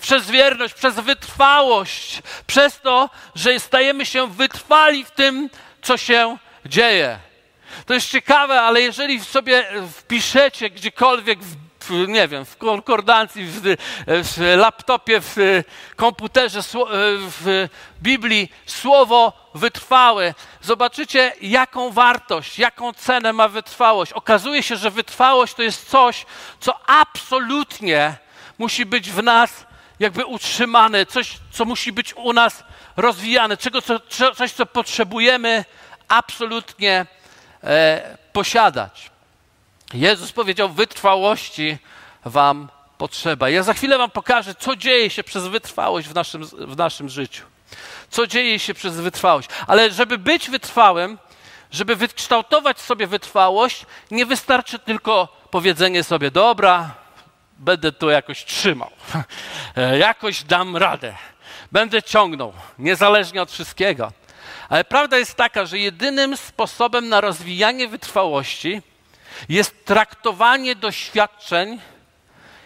przez 0.00 0.30
wierność, 0.30 0.74
przez 0.74 0.94
wytrwałość, 0.94 2.22
przez 2.46 2.80
to, 2.80 3.10
że 3.34 3.60
stajemy 3.60 4.06
się 4.06 4.26
wytrwali 4.26 5.04
w 5.04 5.10
tym, 5.10 5.50
co 5.82 5.96
się 5.96 6.36
dzieje. 6.66 7.18
To 7.86 7.94
jest 7.94 8.10
ciekawe, 8.10 8.60
ale 8.62 8.80
jeżeli 8.80 9.24
sobie 9.24 9.66
wpiszecie 9.92 10.70
gdziekolwiek 10.70 11.38
w 11.42 11.68
nie 12.08 12.28
wiem, 12.28 12.44
w 12.44 12.56
konkordancji, 12.56 13.44
w, 13.44 13.76
w, 14.06 14.54
laptopie, 14.56 15.20
w 15.20 15.62
komputerze, 15.96 16.60
w 17.42 17.68
Biblii 18.02 18.52
słowo 18.66 19.32
wytrwałe, 19.54 20.34
zobaczycie, 20.60 21.32
jaką 21.40 21.90
wartość, 21.90 22.58
jaką 22.58 22.92
cenę 22.92 23.32
ma 23.32 23.48
wytrwałość. 23.48 24.12
Okazuje 24.12 24.62
się, 24.62 24.76
że 24.76 24.90
wytrwałość 24.90 25.54
to 25.54 25.62
jest 25.62 25.90
coś, 25.90 26.26
co 26.60 26.80
absolutnie 26.86 28.14
musi 28.58 28.86
być 28.86 29.10
w 29.10 29.22
nas 29.22 29.67
jakby 30.00 30.26
utrzymane, 30.26 31.06
coś, 31.06 31.38
co 31.50 31.64
musi 31.64 31.92
być 31.92 32.14
u 32.14 32.32
nas 32.32 32.64
rozwijane, 32.96 33.56
czego, 33.56 33.82
co, 33.82 34.00
coś, 34.34 34.52
co 34.52 34.66
potrzebujemy 34.66 35.64
absolutnie 36.08 37.06
e, 37.64 38.18
posiadać. 38.32 39.10
Jezus 39.94 40.32
powiedział: 40.32 40.68
Wytrwałości 40.68 41.78
Wam 42.24 42.68
potrzeba. 42.98 43.50
Ja 43.50 43.62
za 43.62 43.74
chwilę 43.74 43.98
Wam 43.98 44.10
pokażę, 44.10 44.54
co 44.54 44.76
dzieje 44.76 45.10
się 45.10 45.24
przez 45.24 45.46
wytrwałość 45.46 46.08
w 46.08 46.14
naszym, 46.14 46.44
w 46.44 46.76
naszym 46.76 47.08
życiu. 47.08 47.44
Co 48.10 48.26
dzieje 48.26 48.58
się 48.58 48.74
przez 48.74 48.96
wytrwałość. 48.96 49.48
Ale 49.66 49.90
żeby 49.90 50.18
być 50.18 50.50
wytrwałym, 50.50 51.18
żeby 51.70 51.96
wykształtować 51.96 52.80
sobie 52.80 53.06
wytrwałość, 53.06 53.86
nie 54.10 54.26
wystarczy 54.26 54.78
tylko 54.78 55.28
powiedzenie 55.50 56.04
sobie: 56.04 56.30
Dobra, 56.30 56.94
będę 57.58 57.92
to 57.92 58.10
jakoś 58.10 58.44
trzymał, 58.44 58.90
e, 59.76 59.98
jakoś 59.98 60.44
dam 60.44 60.76
radę, 60.76 61.14
będę 61.72 62.02
ciągnął, 62.02 62.52
niezależnie 62.78 63.42
od 63.42 63.50
wszystkiego. 63.50 64.12
Ale 64.68 64.84
prawda 64.84 65.18
jest 65.18 65.34
taka, 65.34 65.66
że 65.66 65.78
jedynym 65.78 66.36
sposobem 66.36 67.08
na 67.08 67.20
rozwijanie 67.20 67.88
wytrwałości 67.88 68.82
jest 69.48 69.84
traktowanie 69.84 70.74
doświadczeń 70.74 71.80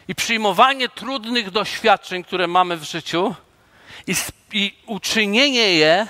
i 0.08 0.14
przyjmowanie 0.14 0.88
trudnych 0.88 1.50
doświadczeń, 1.50 2.24
które 2.24 2.46
mamy 2.46 2.76
w 2.76 2.82
życiu, 2.82 3.34
i, 4.06 4.14
i 4.52 4.74
uczynienie 4.86 5.74
je 5.74 6.06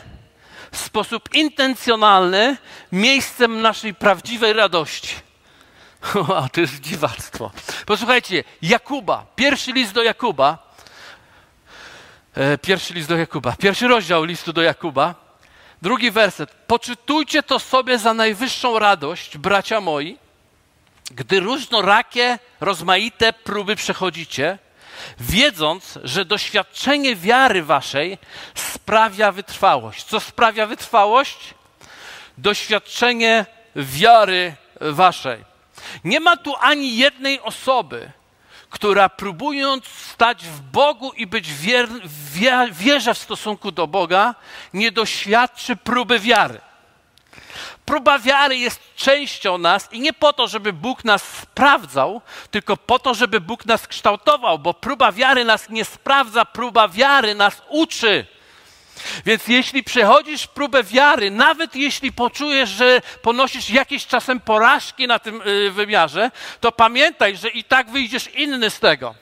w 0.73 0.77
sposób 0.77 1.35
intencjonalny 1.35 2.57
miejscem 2.93 3.63
naszej 3.63 3.95
prawdziwej 3.95 4.53
radości. 4.53 5.15
O, 6.29 6.49
to 6.53 6.61
jest 6.61 6.81
dziwactwo. 6.81 7.51
Posłuchajcie, 7.87 8.45
Jakuba, 8.63 9.27
pierwszy 9.37 9.73
list 9.73 9.93
do 9.93 10.03
Jakuba, 10.03 10.73
e, 12.35 12.59
pierwszy 12.59 12.95
list 12.95 13.09
do 13.09 13.17
Jakuba, 13.17 13.53
pierwszy 13.53 13.89
rozdział 13.89 14.25
listu 14.25 14.53
do 14.53 14.63
Jakuba, 14.63 15.15
drugi 15.83 16.11
werset. 16.11 16.51
Poczytujcie 16.67 17.43
to 17.43 17.59
sobie 17.59 17.99
za 17.99 18.15
najwyższą 18.15 18.79
radość, 18.79 19.39
bracia 19.39 19.81
moi, 19.81 20.19
gdy 21.11 21.41
różnorakie, 21.41 22.39
rozmaite 22.61 23.33
próby 23.33 23.77
przechodzicie, 23.77 24.59
wiedząc, 25.21 25.99
że 26.05 26.25
doświadczenie 26.25 27.17
wiary 27.17 27.63
waszej 27.63 28.19
sprawia 28.55 29.33
wytrwałość. 29.33 30.05
Co 30.05 30.21
sprawia 30.21 30.67
wytrwałość? 30.67 31.55
Doświadczenie 32.39 33.47
wiary 33.77 34.55
waszej. 34.81 35.52
Nie 36.05 36.21
ma 36.21 36.37
tu 36.37 36.55
ani 36.61 36.97
jednej 36.97 37.41
osoby, 37.41 38.11
która 38.71 39.09
próbując 39.09 39.87
stać 39.87 40.45
w 40.45 40.61
Bogu 40.61 41.13
i 41.13 41.27
być 41.27 41.53
wier, 41.53 41.89
wierze 42.73 43.15
w 43.15 43.19
stosunku 43.19 43.73
do 43.73 43.87
Boga, 43.87 44.35
nie 44.73 44.93
doświadczy 44.93 45.77
próby 45.77 46.19
wiary. 46.19 46.61
Próba 47.85 48.19
wiary 48.19 48.57
jest 48.57 48.81
częścią 48.97 49.59
nas 49.59 49.93
i 49.93 50.01
nie 50.01 50.13
po 50.13 50.33
to, 50.33 50.49
żeby 50.49 50.73
Bóg 50.73 51.05
nas 51.05 51.23
sprawdzał, 51.23 52.21
tylko 52.51 52.77
po 52.77 52.99
to, 52.99 53.15
żeby 53.15 53.41
Bóg 53.41 53.67
nas 53.67 53.89
kształtował, 53.89 54.59
bo 54.59 54.75
próba 54.75 55.13
wiary 55.13 55.45
nas 55.45 55.71
nie 55.71 55.85
sprawdza, 55.85 56.45
próba 56.45 56.89
wiary 56.89 57.35
nas 57.35 57.63
uczy. 57.69 58.27
Więc 59.27 59.49
jeśli 59.49 59.85
przechodzisz 59.85 60.47
próbę 60.47 60.85
wiary, 60.85 61.31
nawet 61.31 61.77
jeśli 61.77 62.13
poczujesz, 62.13 62.71
że 62.71 63.01
ponosisz 63.23 63.71
jakieś 63.71 64.07
czasem 64.07 64.41
porażki 64.41 65.07
na 65.07 65.19
tym 65.19 65.43
y, 65.47 65.71
wymiarze, 65.71 66.31
to 66.61 66.73
pamiętaj, 66.73 67.37
że 67.37 67.49
i 67.49 67.65
tak 67.65 67.91
wyjdziesz 67.91 68.29
inny 68.35 68.71
z 68.71 68.81
tego. 68.81 69.15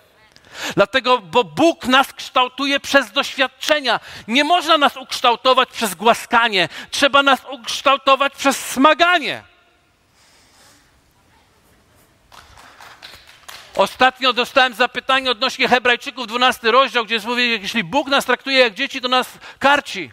Dlatego, 0.75 1.19
bo 1.19 1.45
Bóg 1.45 1.85
nas 1.85 2.13
kształtuje 2.13 2.81
przez 2.81 3.13
doświadczenia. 3.13 4.01
Nie 4.29 4.45
można 4.45 4.79
nas 4.79 4.97
ukształtować 4.97 5.69
przez 5.69 5.95
głaskanie, 5.95 6.69
trzeba 6.91 7.23
nas 7.23 7.41
ukształtować 7.51 8.33
przez 8.35 8.57
smaganie. 8.67 9.50
Ostatnio 13.77 14.33
dostałem 14.33 14.75
zapytanie 14.75 15.31
odnośnie 15.31 15.69
Hebrajczyków, 15.69 16.27
12 16.27 16.71
rozdział, 16.71 17.05
gdzie 17.05 17.15
jest 17.15 17.27
mówię, 17.27 17.47
jeśli 17.47 17.85
Bóg 17.85 18.09
nas 18.09 18.25
traktuje 18.25 18.59
jak 18.59 18.75
dzieci, 18.75 19.01
to 19.01 19.09
nas 19.09 19.39
karci. 19.59 20.11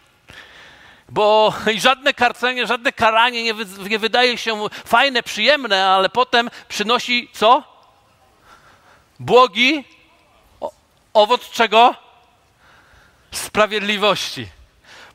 Bo 1.10 1.54
i 1.74 1.80
żadne 1.80 2.14
karcenie, 2.14 2.68
żadne 2.68 2.92
karanie 2.92 3.44
nie, 3.44 3.54
wy, 3.54 3.90
nie 3.90 4.00
wydaje 4.00 4.38
się 4.38 4.68
fajne, 4.86 5.24
przyjemne, 5.24 5.88
ale 5.88 6.10
potem 6.10 6.50
przynosi 6.68 7.30
co? 7.34 7.64
Błogi 9.20 9.84
o, 10.62 10.72
owoc 11.14 11.50
czego? 11.50 11.96
Sprawiedliwości. 13.32 14.48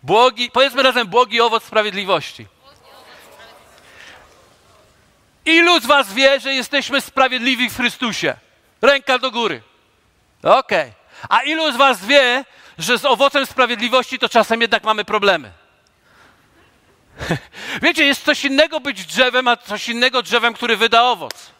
Błogi, 0.03 0.51
powiedzmy 0.51 0.83
razem, 0.83 1.09
błogi 1.09 1.41
owoc 1.41 1.65
sprawiedliwości. 1.65 2.47
Ilu 5.45 5.81
z 5.81 5.87
was 5.87 6.13
wie, 6.13 6.41
że 6.41 6.55
jesteśmy 6.55 7.01
sprawiedliwi 7.01 7.71
w 7.71 7.77
Chrystusie? 7.77 8.35
Ręka 8.83 9.19
do 9.19 9.31
góry. 9.31 9.63
Okej. 10.43 10.59
Okay. 10.59 10.93
A 11.29 11.43
ilu 11.43 11.73
z 11.73 11.77
was 11.77 12.07
wie, 12.07 12.45
że 12.79 12.99
z 12.99 13.05
owocem 13.05 13.47
sprawiedliwości 13.47 14.19
to 14.19 14.29
czasem 14.29 14.61
jednak 14.61 14.85
mamy 14.85 15.05
problemy? 15.05 15.53
Wiecie, 17.83 18.05
jest 18.05 18.25
coś 18.25 18.45
innego 18.45 18.81
być 18.81 19.05
drzewem, 19.05 19.49
a 19.49 19.57
coś 19.57 19.89
innego 19.89 20.23
drzewem, 20.23 20.55
który 20.55 20.77
wyda 20.77 21.03
owoc. 21.03 21.51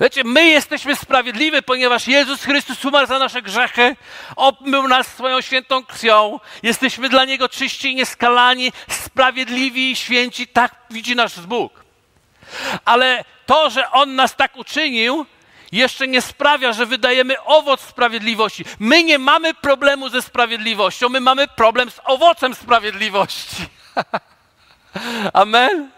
Wiecie, 0.00 0.24
my 0.24 0.46
jesteśmy 0.46 0.96
sprawiedliwi, 0.96 1.62
ponieważ 1.62 2.08
Jezus 2.08 2.42
Chrystus 2.42 2.84
umarł 2.84 3.06
za 3.06 3.18
nasze 3.18 3.42
grzechy, 3.42 3.96
obmył 4.36 4.88
nas 4.88 5.06
swoją 5.06 5.40
świętą 5.40 5.84
krwią, 5.84 6.40
jesteśmy 6.62 7.08
dla 7.08 7.24
Niego 7.24 7.48
czyści 7.48 7.92
i 7.92 7.94
nieskalani, 7.94 8.72
sprawiedliwi 8.88 9.90
i 9.90 9.96
święci, 9.96 10.48
tak 10.48 10.74
widzi 10.90 11.16
nasz 11.16 11.40
Bóg. 11.40 11.84
Ale 12.84 13.24
to, 13.46 13.70
że 13.70 13.90
On 13.90 14.14
nas 14.14 14.36
tak 14.36 14.56
uczynił, 14.56 15.26
jeszcze 15.72 16.08
nie 16.08 16.22
sprawia, 16.22 16.72
że 16.72 16.86
wydajemy 16.86 17.42
owoc 17.42 17.80
sprawiedliwości. 17.80 18.64
My 18.78 19.04
nie 19.04 19.18
mamy 19.18 19.54
problemu 19.54 20.08
ze 20.08 20.22
sprawiedliwością, 20.22 21.08
my 21.08 21.20
mamy 21.20 21.48
problem 21.48 21.90
z 21.90 22.00
owocem 22.04 22.54
sprawiedliwości. 22.54 23.56
Amen. 25.32 25.95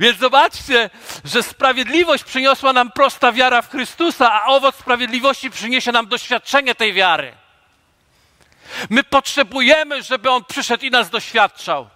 Więc 0.00 0.18
zobaczcie, 0.18 0.90
że 1.24 1.42
sprawiedliwość 1.42 2.24
przyniosła 2.24 2.72
nam 2.72 2.92
prosta 2.92 3.32
wiara 3.32 3.62
w 3.62 3.70
Chrystusa, 3.70 4.32
a 4.32 4.46
owoc 4.46 4.76
sprawiedliwości 4.76 5.50
przyniesie 5.50 5.92
nam 5.92 6.06
doświadczenie 6.06 6.74
tej 6.74 6.92
wiary. 6.92 7.32
My 8.90 9.04
potrzebujemy, 9.04 10.02
żeby 10.02 10.30
On 10.30 10.44
przyszedł 10.44 10.84
i 10.84 10.90
nas 10.90 11.10
doświadczał. 11.10 11.88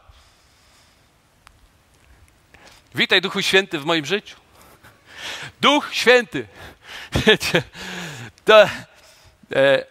Witaj, 2.95 3.21
Duchu 3.21 3.43
Święty, 3.43 3.79
w 3.79 3.85
moim 3.85 4.07
życiu. 4.07 4.37
Duch 5.61 5.89
Święty. 5.93 6.47
Wiecie, 7.27 7.63
to, 8.45 8.63
e, 8.63 9.87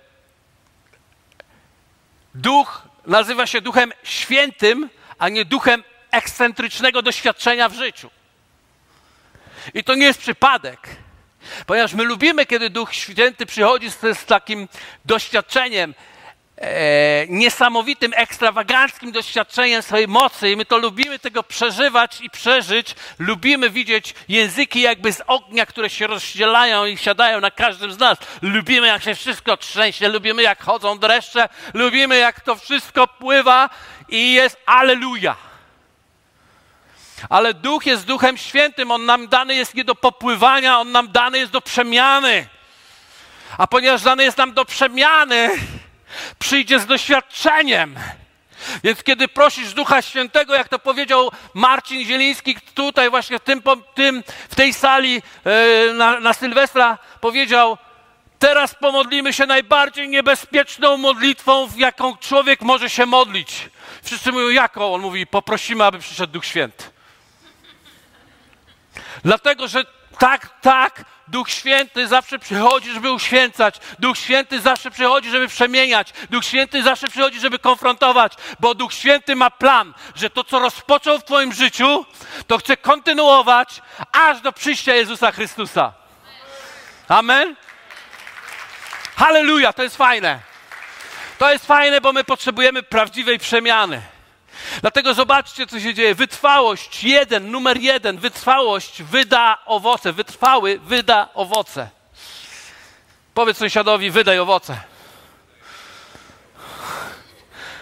duch 2.35 2.87
nazywa 3.05 3.47
się 3.47 3.61
Duchem 3.61 3.93
Świętym, 4.03 4.89
a 5.19 5.29
nie 5.29 5.45
Duchem 5.45 5.83
ekscentrycznego 6.11 7.01
doświadczenia 7.01 7.69
w 7.69 7.73
życiu. 7.73 8.09
I 9.73 9.83
to 9.83 9.95
nie 9.95 10.05
jest 10.05 10.19
przypadek, 10.19 10.79
ponieważ 11.65 11.93
my 11.93 12.03
lubimy, 12.03 12.45
kiedy 12.45 12.69
Duch 12.69 12.93
Święty 12.93 13.45
przychodzi 13.45 13.91
z, 13.91 13.99
z 13.99 14.25
takim 14.25 14.67
doświadczeniem, 15.05 15.93
e, 16.57 17.27
niesamowitym, 17.27 18.11
ekstrawaganckim 18.15 19.11
doświadczeniem 19.11 19.81
swojej 19.81 20.07
mocy 20.07 20.51
i 20.51 20.55
my 20.55 20.65
to 20.65 20.77
lubimy 20.77 21.19
tego 21.19 21.43
przeżywać 21.43 22.21
i 22.21 22.29
przeżyć. 22.29 22.95
Lubimy 23.19 23.69
widzieć 23.69 24.15
języki 24.29 24.81
jakby 24.81 25.13
z 25.13 25.21
ognia, 25.27 25.65
które 25.65 25.89
się 25.89 26.07
rozdzielają 26.07 26.85
i 26.85 26.97
siadają 26.97 27.41
na 27.41 27.51
każdym 27.51 27.93
z 27.93 27.97
nas. 27.97 28.17
Lubimy, 28.41 28.87
jak 28.87 29.03
się 29.03 29.15
wszystko 29.15 29.57
trzęsie, 29.57 30.09
lubimy, 30.09 30.43
jak 30.43 30.63
chodzą 30.63 30.99
dreszcze, 30.99 31.49
lubimy, 31.73 32.17
jak 32.17 32.41
to 32.41 32.55
wszystko 32.55 33.07
pływa 33.07 33.69
i 34.09 34.33
jest 34.33 34.57
aleluja. 34.65 35.50
Ale 37.29 37.53
Duch 37.53 37.85
jest 37.85 38.05
Duchem 38.05 38.37
Świętym, 38.37 38.91
On 38.91 39.05
nam 39.05 39.27
dany 39.27 39.55
jest 39.55 39.75
nie 39.75 39.83
do 39.83 39.95
popływania, 39.95 40.79
On 40.79 40.91
nam 40.91 41.11
dany 41.11 41.37
jest 41.37 41.51
do 41.51 41.61
przemiany. 41.61 42.47
A 43.57 43.67
ponieważ 43.67 44.01
dany 44.01 44.23
jest 44.23 44.37
nam 44.37 44.53
do 44.53 44.65
przemiany, 44.65 45.49
przyjdzie 46.39 46.79
z 46.79 46.85
doświadczeniem. 46.85 47.95
Więc 48.83 49.03
kiedy 49.03 49.27
prosisz 49.27 49.73
Ducha 49.73 50.01
Świętego, 50.01 50.55
jak 50.55 50.69
to 50.69 50.79
powiedział 50.79 51.31
Marcin 51.53 52.05
Zieliński 52.05 52.55
tutaj 52.75 53.09
właśnie 53.09 53.39
w, 53.39 53.41
tym, 53.41 53.61
tym, 53.95 54.23
w 54.49 54.55
tej 54.55 54.73
sali 54.73 55.13
yy, 55.13 55.93
na, 55.93 56.19
na 56.19 56.33
Sylwestra, 56.33 56.97
powiedział, 57.21 57.77
teraz 58.39 58.75
pomodlimy 58.75 59.33
się 59.33 59.45
najbardziej 59.45 60.09
niebezpieczną 60.09 60.97
modlitwą, 60.97 61.67
w 61.67 61.77
jaką 61.77 62.17
człowiek 62.17 62.61
może 62.61 62.89
się 62.89 63.05
modlić. 63.05 63.69
Wszyscy 64.03 64.31
mówią, 64.31 64.49
jaką? 64.49 64.93
On 64.93 65.01
mówi, 65.01 65.27
poprosimy, 65.27 65.83
aby 65.83 65.99
przyszedł 65.99 66.33
Duch 66.33 66.45
Święty. 66.45 66.83
Dlatego, 69.23 69.67
że 69.67 69.85
tak, 70.19 70.61
tak, 70.61 71.05
Duch 71.27 71.49
Święty 71.49 72.07
zawsze 72.07 72.39
przychodzi, 72.39 72.91
żeby 72.91 73.11
uświęcać. 73.11 73.75
Duch 73.99 74.17
Święty 74.17 74.61
zawsze 74.61 74.91
przychodzi, 74.91 75.29
żeby 75.29 75.47
przemieniać. 75.47 76.13
Duch 76.29 76.45
Święty 76.45 76.83
zawsze 76.83 77.07
przychodzi, 77.07 77.39
żeby 77.39 77.59
konfrontować, 77.59 78.33
bo 78.59 78.75
Duch 78.75 78.93
Święty 78.93 79.35
ma 79.35 79.49
plan, 79.49 79.93
że 80.15 80.29
to, 80.29 80.43
co 80.43 80.59
rozpoczął 80.59 81.19
w 81.19 81.23
Twoim 81.23 81.53
życiu, 81.53 82.05
to 82.47 82.57
chce 82.57 82.77
kontynuować 82.77 83.81
aż 84.11 84.41
do 84.41 84.51
przyjścia 84.51 84.95
Jezusa 84.95 85.31
Chrystusa. 85.31 85.93
Amen? 87.07 87.55
Halleluja, 89.15 89.73
to 89.73 89.83
jest 89.83 89.97
fajne. 89.97 90.39
To 91.37 91.51
jest 91.51 91.65
fajne, 91.65 92.01
bo 92.01 92.13
my 92.13 92.23
potrzebujemy 92.23 92.83
prawdziwej 92.83 93.39
przemiany. 93.39 94.01
Dlatego 94.81 95.13
zobaczcie, 95.13 95.67
co 95.67 95.79
się 95.79 95.93
dzieje. 95.93 96.15
Wytrwałość, 96.15 97.03
jeden, 97.03 97.51
numer 97.51 97.77
jeden, 97.77 98.17
wytrwałość 98.17 99.03
wyda 99.03 99.57
owoce. 99.65 100.13
Wytrwały 100.13 100.79
wyda 100.79 101.29
owoce. 101.33 101.89
Powiedz 103.33 103.57
sąsiadowi, 103.57 104.11
wydaj 104.11 104.39
owoce. 104.39 104.81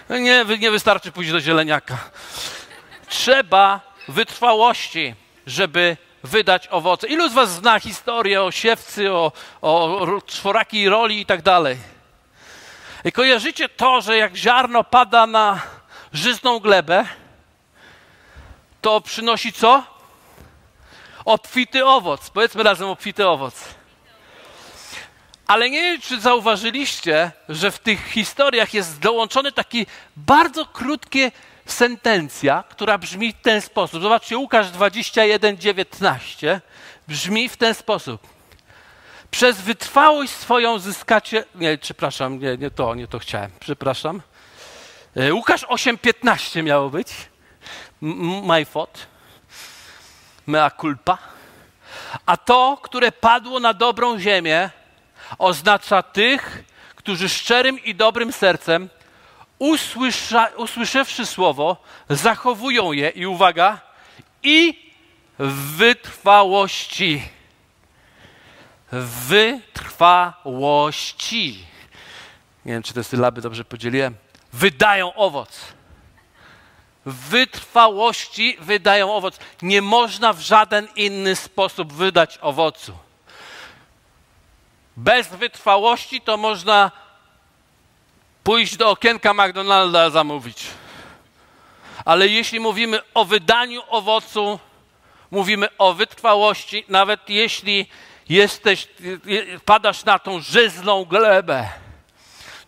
Nie, 0.10 0.46
nie 0.60 0.72
wystarczy 0.72 1.12
pójść 1.12 1.31
do 1.31 1.39
zieleniaka. 1.39 1.98
Trzeba 3.08 3.81
wytrwałości, 4.08 5.15
żeby 5.48 5.98
wydać 6.24 6.67
owoce. 6.67 7.08
Ilu 7.08 7.29
z 7.29 7.34
was 7.34 7.51
zna 7.51 7.79
historię 7.79 8.43
o 8.43 8.51
siewcy, 8.51 9.12
o, 9.12 9.31
o 9.62 10.08
czworakiej 10.25 10.89
roli 10.89 11.22
i 11.22 11.25
tak 11.25 11.41
dalej? 11.41 11.77
I 13.05 13.12
kojarzycie 13.12 13.69
to, 13.69 14.01
że 14.01 14.17
jak 14.17 14.36
ziarno 14.36 14.84
pada 14.84 15.27
na 15.27 15.62
żyzną 16.13 16.59
glebę, 16.59 17.05
to 18.81 19.01
przynosi 19.01 19.53
co? 19.53 19.83
Obfity 21.25 21.85
owoc. 21.85 22.29
Powiedzmy 22.29 22.63
razem 22.63 22.87
obfity 22.87 23.27
owoc. 23.27 23.65
Ale 25.48 25.69
nie 25.69 25.81
wiem, 25.81 26.01
czy 26.01 26.22
zauważyliście, 26.22 27.31
że 27.50 27.72
w 27.72 27.79
tych 27.79 28.05
historiach 28.05 28.74
jest 28.74 29.00
dołączony 29.00 29.51
taki 29.51 29.85
bardzo 30.17 30.65
krótkie 30.65 31.31
sentencja, 31.65 32.63
która 32.69 32.98
brzmi 32.98 33.33
w 33.33 33.41
ten 33.41 33.61
sposób. 33.61 34.01
Zobaczcie, 34.01 34.37
Łukasz 34.37 34.72
21, 34.72 35.57
19 35.57 36.61
brzmi 37.07 37.50
w 37.50 37.57
ten 37.57 37.74
sposób. 37.74 38.27
Przez 39.31 39.61
wytrwałość 39.61 40.31
swoją 40.31 40.79
zyskacie. 40.79 41.43
Nie, 41.55 41.77
przepraszam, 41.77 42.39
nie, 42.39 42.57
nie 42.57 42.72
to, 42.72 42.95
nie 42.95 43.07
to 43.07 43.19
chciałem. 43.19 43.51
Przepraszam. 43.59 44.22
E, 45.15 45.33
Łukasz 45.33 45.63
8:15 45.63 46.63
miało 46.63 46.89
być. 46.89 47.07
My 48.01 48.65
fault. 48.65 49.07
Mea 50.48 50.72
culpa. 50.72 51.17
A 52.25 52.37
to, 52.37 52.79
które 52.81 53.11
padło 53.11 53.59
na 53.59 53.74
dobrą 53.74 54.19
ziemię, 54.19 54.69
oznacza 55.37 56.03
tych, 56.03 56.63
którzy 56.95 57.29
szczerym 57.29 57.83
i 57.83 57.95
dobrym 57.95 58.33
sercem, 58.33 58.89
usłysza, 59.59 60.48
usłyszawszy 60.57 61.25
słowo, 61.25 61.77
zachowują 62.09 62.91
je 62.91 63.09
i 63.09 63.25
uwaga, 63.25 63.81
i 64.43 64.89
wytrwałości. 65.77 67.22
Wytrwałości. 69.27 71.65
Nie 72.65 72.74
wiem, 72.74 72.83
czy 72.83 72.93
te 72.93 73.03
sylaby 73.03 73.41
dobrze 73.41 73.65
podzieliłem 73.65 74.15
wydają 74.53 75.14
owoc. 75.14 75.59
Wytrwałości 77.05 78.57
wydają 78.59 79.14
owoc. 79.16 79.40
Nie 79.62 79.81
można 79.81 80.33
w 80.33 80.40
żaden 80.40 80.88
inny 80.96 81.35
sposób 81.35 81.94
wydać 81.94 82.38
owocu. 82.42 82.98
Bez 84.98 85.27
wytrwałości 85.27 86.22
to 86.22 86.38
można 86.38 86.92
pójść 88.44 88.77
do 88.77 88.90
okienka 88.90 89.33
McDonalda 89.33 90.09
zamówić. 90.09 90.68
Ale 92.05 92.27
jeśli 92.27 92.59
mówimy 92.59 93.00
o 93.14 93.25
wydaniu 93.25 93.81
owocu, 93.88 94.59
mówimy 95.31 95.68
o 95.77 95.94
wytrwałości, 95.94 96.85
nawet 96.88 97.29
jeśli 97.29 97.90
jesteś, 98.29 98.88
padasz 99.66 100.05
na 100.05 100.20
tą 100.20 100.40
żyzną 100.40 101.05
glebę 101.05 101.70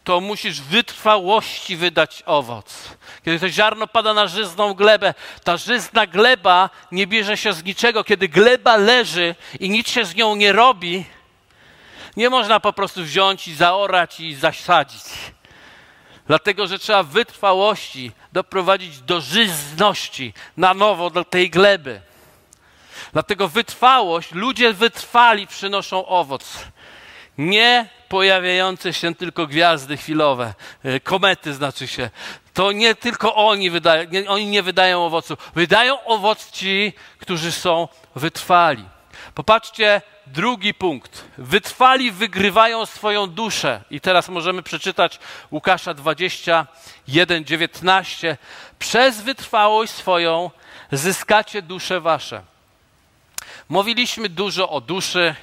to 0.04 0.22
musisz 0.22 0.62
wytrwałości 0.62 1.76
wydać 1.76 2.24
owoc. 2.26 2.90
Kiedy 3.26 3.40
to 3.40 3.50
ziarno 3.50 3.88
pada 3.88 4.14
na 4.14 4.28
żyzną 4.28 4.74
glebę, 4.74 5.14
ta 5.44 5.58
żyzna 5.58 6.08
gleba 6.08 6.70
nie 6.92 7.08
bierze 7.08 7.38
się 7.38 7.54
z 7.54 7.64
niczego. 7.64 8.04
Kiedy 8.04 8.28
gleba 8.28 8.78
leży 8.78 9.36
i 9.60 9.70
nic 9.70 9.90
się 9.90 10.06
z 10.06 10.16
nią 10.16 10.36
nie 10.36 10.54
robi, 10.54 11.06
nie 12.18 12.30
można 12.30 12.60
po 12.60 12.74
prostu 12.74 13.04
wziąć 13.04 13.48
i 13.48 13.56
zaorać 13.56 14.20
i 14.20 14.36
zasadzić. 14.36 15.04
Dlatego, 16.28 16.68
że 16.68 16.80
trzeba 16.80 17.04
wytrwałości 17.04 18.12
doprowadzić 18.34 19.00
do 19.00 19.22
żyzności 19.22 20.34
na 20.58 20.74
nowo 20.74 21.10
do 21.10 21.26
tej 21.26 21.50
gleby. 21.50 22.02
Dlatego 23.14 23.48
wytrwałość, 23.48 24.32
ludzie 24.32 24.74
wytrwali 24.74 25.48
przynoszą 25.48 26.06
owoc. 26.06 26.66
Nie 27.38 27.90
pojawiające 28.10 28.94
się 28.94 29.16
tylko 29.16 29.48
gwiazdy 29.48 29.98
chwilowe, 29.98 30.54
e, 30.84 31.00
komety 31.00 31.54
znaczy 31.54 31.88
się. 31.88 32.10
To 32.54 32.72
nie 32.72 32.96
tylko 32.96 33.36
oni 33.36 33.70
wydają, 33.70 34.10
nie, 34.12 34.30
oni 34.30 34.46
nie 34.46 34.64
wydają 34.64 35.06
owocu. 35.06 35.38
Wydają 35.56 36.04
owoc 36.04 36.52
ci, 36.52 36.94
którzy 37.20 37.52
są 37.52 37.88
wytrwali. 38.16 38.86
Popatrzcie, 39.36 40.02
drugi 40.28 40.74
punkt. 40.74 41.26
Wytrwali 41.38 42.12
wygrywają 42.12 42.86
swoją 42.86 43.28
duszę. 43.28 43.82
I 43.92 44.02
teraz 44.02 44.30
możemy 44.30 44.64
przeczytać 44.64 45.20
Łukasza 45.52 45.94
21, 45.94 47.46
19. 47.46 48.38
Przez 48.80 49.22
wytrwałość 49.22 49.94
swoją 49.94 50.52
zyskacie 50.92 51.62
dusze 51.62 52.02
wasze. 52.02 52.42
Mówiliśmy 53.70 54.30
dużo 54.30 54.70
o 54.70 54.82
duszy, 54.82 55.36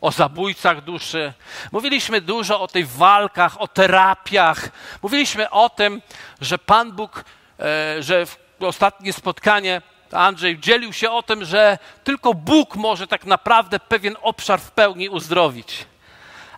o 0.00 0.10
zabójcach 0.10 0.84
duszy. 0.84 1.32
Mówiliśmy 1.72 2.20
dużo 2.20 2.60
o 2.60 2.68
tych 2.68 2.90
walkach, 2.90 3.60
o 3.60 3.68
terapiach. 3.68 4.68
Mówiliśmy 5.02 5.50
o 5.50 5.68
tym, 5.68 6.02
że 6.40 6.58
Pan 6.58 6.92
Bóg, 6.92 7.24
e, 7.60 8.02
że 8.02 8.26
w 8.26 8.38
ostatnie 8.60 9.12
spotkanie 9.12 9.82
Andrzej 10.12 10.58
dzielił 10.58 10.92
się 10.92 11.10
o 11.10 11.22
tym, 11.22 11.44
że 11.44 11.78
tylko 12.04 12.34
Bóg 12.34 12.76
może 12.76 13.06
tak 13.06 13.24
naprawdę 13.24 13.80
pewien 13.80 14.16
obszar 14.22 14.60
w 14.60 14.70
pełni 14.70 15.08
uzdrowić. 15.08 15.86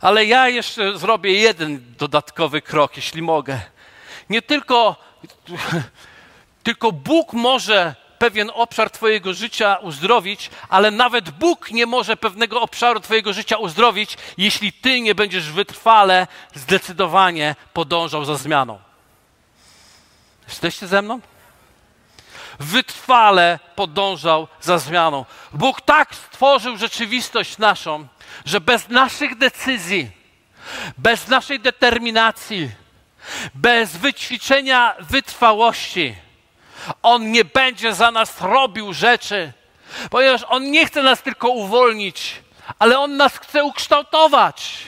Ale 0.00 0.24
ja 0.24 0.48
jeszcze 0.48 0.98
zrobię 0.98 1.32
jeden 1.32 1.94
dodatkowy 1.98 2.62
krok, 2.62 2.96
jeśli 2.96 3.22
mogę. 3.22 3.60
Nie 4.30 4.42
tylko, 4.42 4.96
tylko 6.62 6.92
Bóg 6.92 7.32
może 7.32 7.94
pewien 8.20 8.50
obszar 8.54 8.90
Twojego 8.90 9.34
życia 9.34 9.76
uzdrowić, 9.76 10.50
ale 10.68 10.90
nawet 10.90 11.30
Bóg 11.30 11.70
nie 11.70 11.86
może 11.86 12.16
pewnego 12.16 12.60
obszaru 12.60 13.00
Twojego 13.00 13.32
życia 13.32 13.56
uzdrowić, 13.56 14.16
jeśli 14.38 14.72
Ty 14.72 15.00
nie 15.00 15.14
będziesz 15.14 15.52
wytrwale, 15.52 16.26
zdecydowanie 16.54 17.56
podążał 17.72 18.24
za 18.24 18.36
zmianą. 18.36 18.78
Jesteście 20.48 20.86
ze 20.86 21.02
mną? 21.02 21.20
Wytrwale 22.58 23.58
podążał 23.74 24.48
za 24.60 24.78
zmianą. 24.78 25.24
Bóg 25.52 25.80
tak 25.80 26.14
stworzył 26.14 26.76
rzeczywistość 26.76 27.58
naszą, 27.58 28.06
że 28.44 28.60
bez 28.60 28.88
naszych 28.88 29.38
decyzji, 29.38 30.10
bez 30.98 31.28
naszej 31.28 31.60
determinacji, 31.60 32.70
bez 33.54 33.96
wyćwiczenia 33.96 34.94
wytrwałości, 35.00 36.14
On 37.02 37.32
nie 37.32 37.44
będzie 37.44 37.94
za 37.94 38.10
nas 38.10 38.40
robił 38.40 38.92
rzeczy, 38.92 39.52
ponieważ 40.10 40.44
On 40.48 40.70
nie 40.70 40.86
chce 40.86 41.02
nas 41.02 41.22
tylko 41.22 41.48
uwolnić, 41.48 42.42
ale 42.78 42.98
On 42.98 43.16
nas 43.16 43.38
chce 43.38 43.64
ukształtować. 43.64 44.78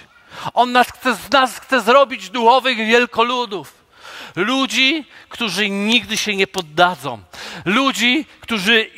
On 0.54 0.72
nas 0.72 0.88
chce, 0.88 1.14
z 1.14 1.30
nas 1.30 1.58
chce 1.58 1.80
zrobić 1.80 2.30
duchowych 2.30 2.76
wielkoludów. 2.76 3.81
Ludzi, 4.36 5.04
którzy 5.28 5.70
nigdy 5.70 6.16
się 6.16 6.36
nie 6.36 6.46
poddadzą. 6.46 7.22
Ludzi, 7.64 8.26
którzy 8.40 8.90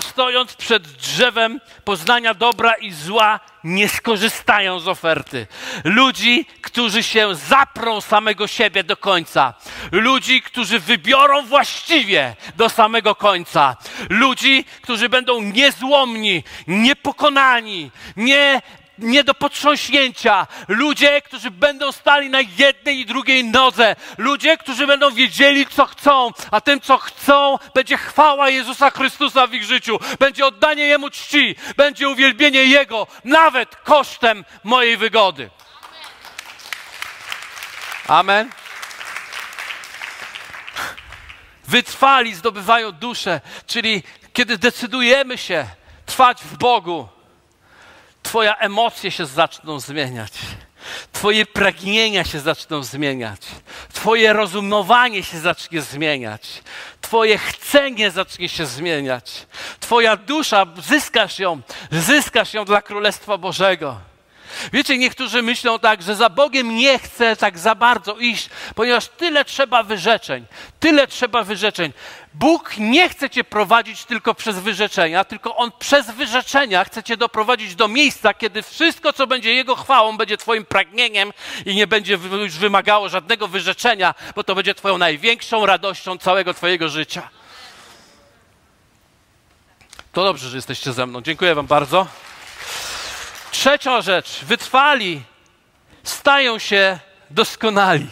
stojąc 0.00 0.54
przed 0.54 0.82
drzewem 0.88 1.60
poznania 1.84 2.34
dobra 2.34 2.74
i 2.74 2.92
zła, 2.92 3.40
nie 3.64 3.88
skorzystają 3.88 4.80
z 4.80 4.88
oferty. 4.88 5.46
Ludzi, 5.84 6.46
którzy 6.60 7.02
się 7.02 7.34
zaprą 7.34 8.00
samego 8.00 8.46
siebie 8.46 8.84
do 8.84 8.96
końca. 8.96 9.54
Ludzi, 9.92 10.42
którzy 10.42 10.80
wybiorą 10.80 11.42
właściwie 11.42 12.36
do 12.56 12.68
samego 12.68 13.14
końca. 13.14 13.76
Ludzi, 14.10 14.64
którzy 14.82 15.08
będą 15.08 15.42
niezłomni, 15.42 16.44
niepokonani, 16.66 17.90
nie 18.16 18.62
nie 19.00 19.24
do 19.24 19.34
potrząśnięcia. 19.34 20.46
Ludzie, 20.68 21.22
którzy 21.22 21.50
będą 21.50 21.92
stali 21.92 22.30
na 22.30 22.40
jednej 22.40 23.00
i 23.00 23.06
drugiej 23.06 23.44
nodze. 23.44 23.96
Ludzie, 24.18 24.56
którzy 24.58 24.86
będą 24.86 25.10
wiedzieli, 25.10 25.66
co 25.66 25.86
chcą, 25.86 26.30
a 26.50 26.60
tym, 26.60 26.80
co 26.80 26.98
chcą, 26.98 27.58
będzie 27.74 27.96
chwała 27.96 28.50
Jezusa 28.50 28.90
Chrystusa 28.90 29.46
w 29.46 29.54
ich 29.54 29.64
życiu. 29.64 29.98
Będzie 30.18 30.46
oddanie 30.46 30.86
Jemu 30.86 31.10
czci, 31.10 31.56
będzie 31.76 32.08
uwielbienie 32.08 32.64
Jego, 32.64 33.06
nawet 33.24 33.76
kosztem 33.76 34.44
mojej 34.64 34.96
wygody. 34.96 35.50
Amen. 38.08 38.50
Wytrwali 41.68 42.34
zdobywają 42.34 42.92
duszę, 42.92 43.40
czyli 43.66 44.02
kiedy 44.32 44.58
decydujemy 44.58 45.38
się 45.38 45.66
trwać 46.06 46.42
w 46.42 46.56
Bogu, 46.56 47.08
Twoje 48.30 48.56
emocje 48.58 49.10
się 49.10 49.26
zaczną 49.26 49.80
zmieniać. 49.80 50.32
Twoje 51.12 51.46
pragnienia 51.46 52.24
się 52.24 52.40
zaczną 52.40 52.82
zmieniać. 52.82 53.40
Twoje 53.92 54.32
rozumowanie 54.32 55.22
się 55.22 55.40
zacznie 55.40 55.82
zmieniać. 55.82 56.62
Twoje 57.00 57.38
chcenie 57.38 58.10
zacznie 58.10 58.48
się 58.48 58.66
zmieniać. 58.66 59.46
Twoja 59.80 60.16
dusza, 60.16 60.66
zyskasz 60.78 61.38
ją, 61.38 61.60
zyskasz 61.90 62.54
ją 62.54 62.64
dla 62.64 62.82
Królestwa 62.82 63.38
Bożego. 63.38 64.09
Wiecie, 64.72 64.98
niektórzy 64.98 65.42
myślą 65.42 65.78
tak, 65.78 66.02
że 66.02 66.16
za 66.16 66.30
Bogiem 66.30 66.76
nie 66.76 66.98
chcę 66.98 67.36
tak 67.36 67.58
za 67.58 67.74
bardzo 67.74 68.16
iść, 68.16 68.50
ponieważ 68.74 69.08
tyle 69.08 69.44
trzeba 69.44 69.82
wyrzeczeń, 69.82 70.44
tyle 70.80 71.06
trzeba 71.06 71.42
wyrzeczeń. 71.42 71.92
Bóg 72.34 72.74
nie 72.78 73.08
chce 73.08 73.30
cię 73.30 73.44
prowadzić 73.44 74.04
tylko 74.04 74.34
przez 74.34 74.58
wyrzeczenia, 74.58 75.24
tylko 75.24 75.56
On 75.56 75.72
przez 75.78 76.10
wyrzeczenia 76.10 76.84
chce 76.84 77.02
cię 77.02 77.16
doprowadzić 77.16 77.74
do 77.74 77.88
miejsca, 77.88 78.34
kiedy 78.34 78.62
wszystko, 78.62 79.12
co 79.12 79.26
będzie 79.26 79.54
Jego 79.54 79.76
chwałą, 79.76 80.16
będzie 80.16 80.36
Twoim 80.36 80.64
pragnieniem 80.64 81.32
i 81.66 81.74
nie 81.74 81.86
będzie 81.86 82.18
już 82.42 82.58
wymagało 82.58 83.08
żadnego 83.08 83.48
wyrzeczenia, 83.48 84.14
bo 84.34 84.44
to 84.44 84.54
będzie 84.54 84.74
Twoją 84.74 84.98
największą 84.98 85.66
radością 85.66 86.18
całego 86.18 86.54
Twojego 86.54 86.88
życia. 86.88 87.28
To 90.12 90.24
dobrze, 90.24 90.48
że 90.48 90.56
jesteście 90.56 90.92
ze 90.92 91.06
mną. 91.06 91.20
Dziękuję 91.22 91.54
Wam 91.54 91.66
bardzo. 91.66 92.06
Trzecia 93.50 94.00
rzecz. 94.00 94.44
Wytrwali 94.44 95.22
stają 96.02 96.58
się 96.58 96.98
doskonali. 97.30 98.06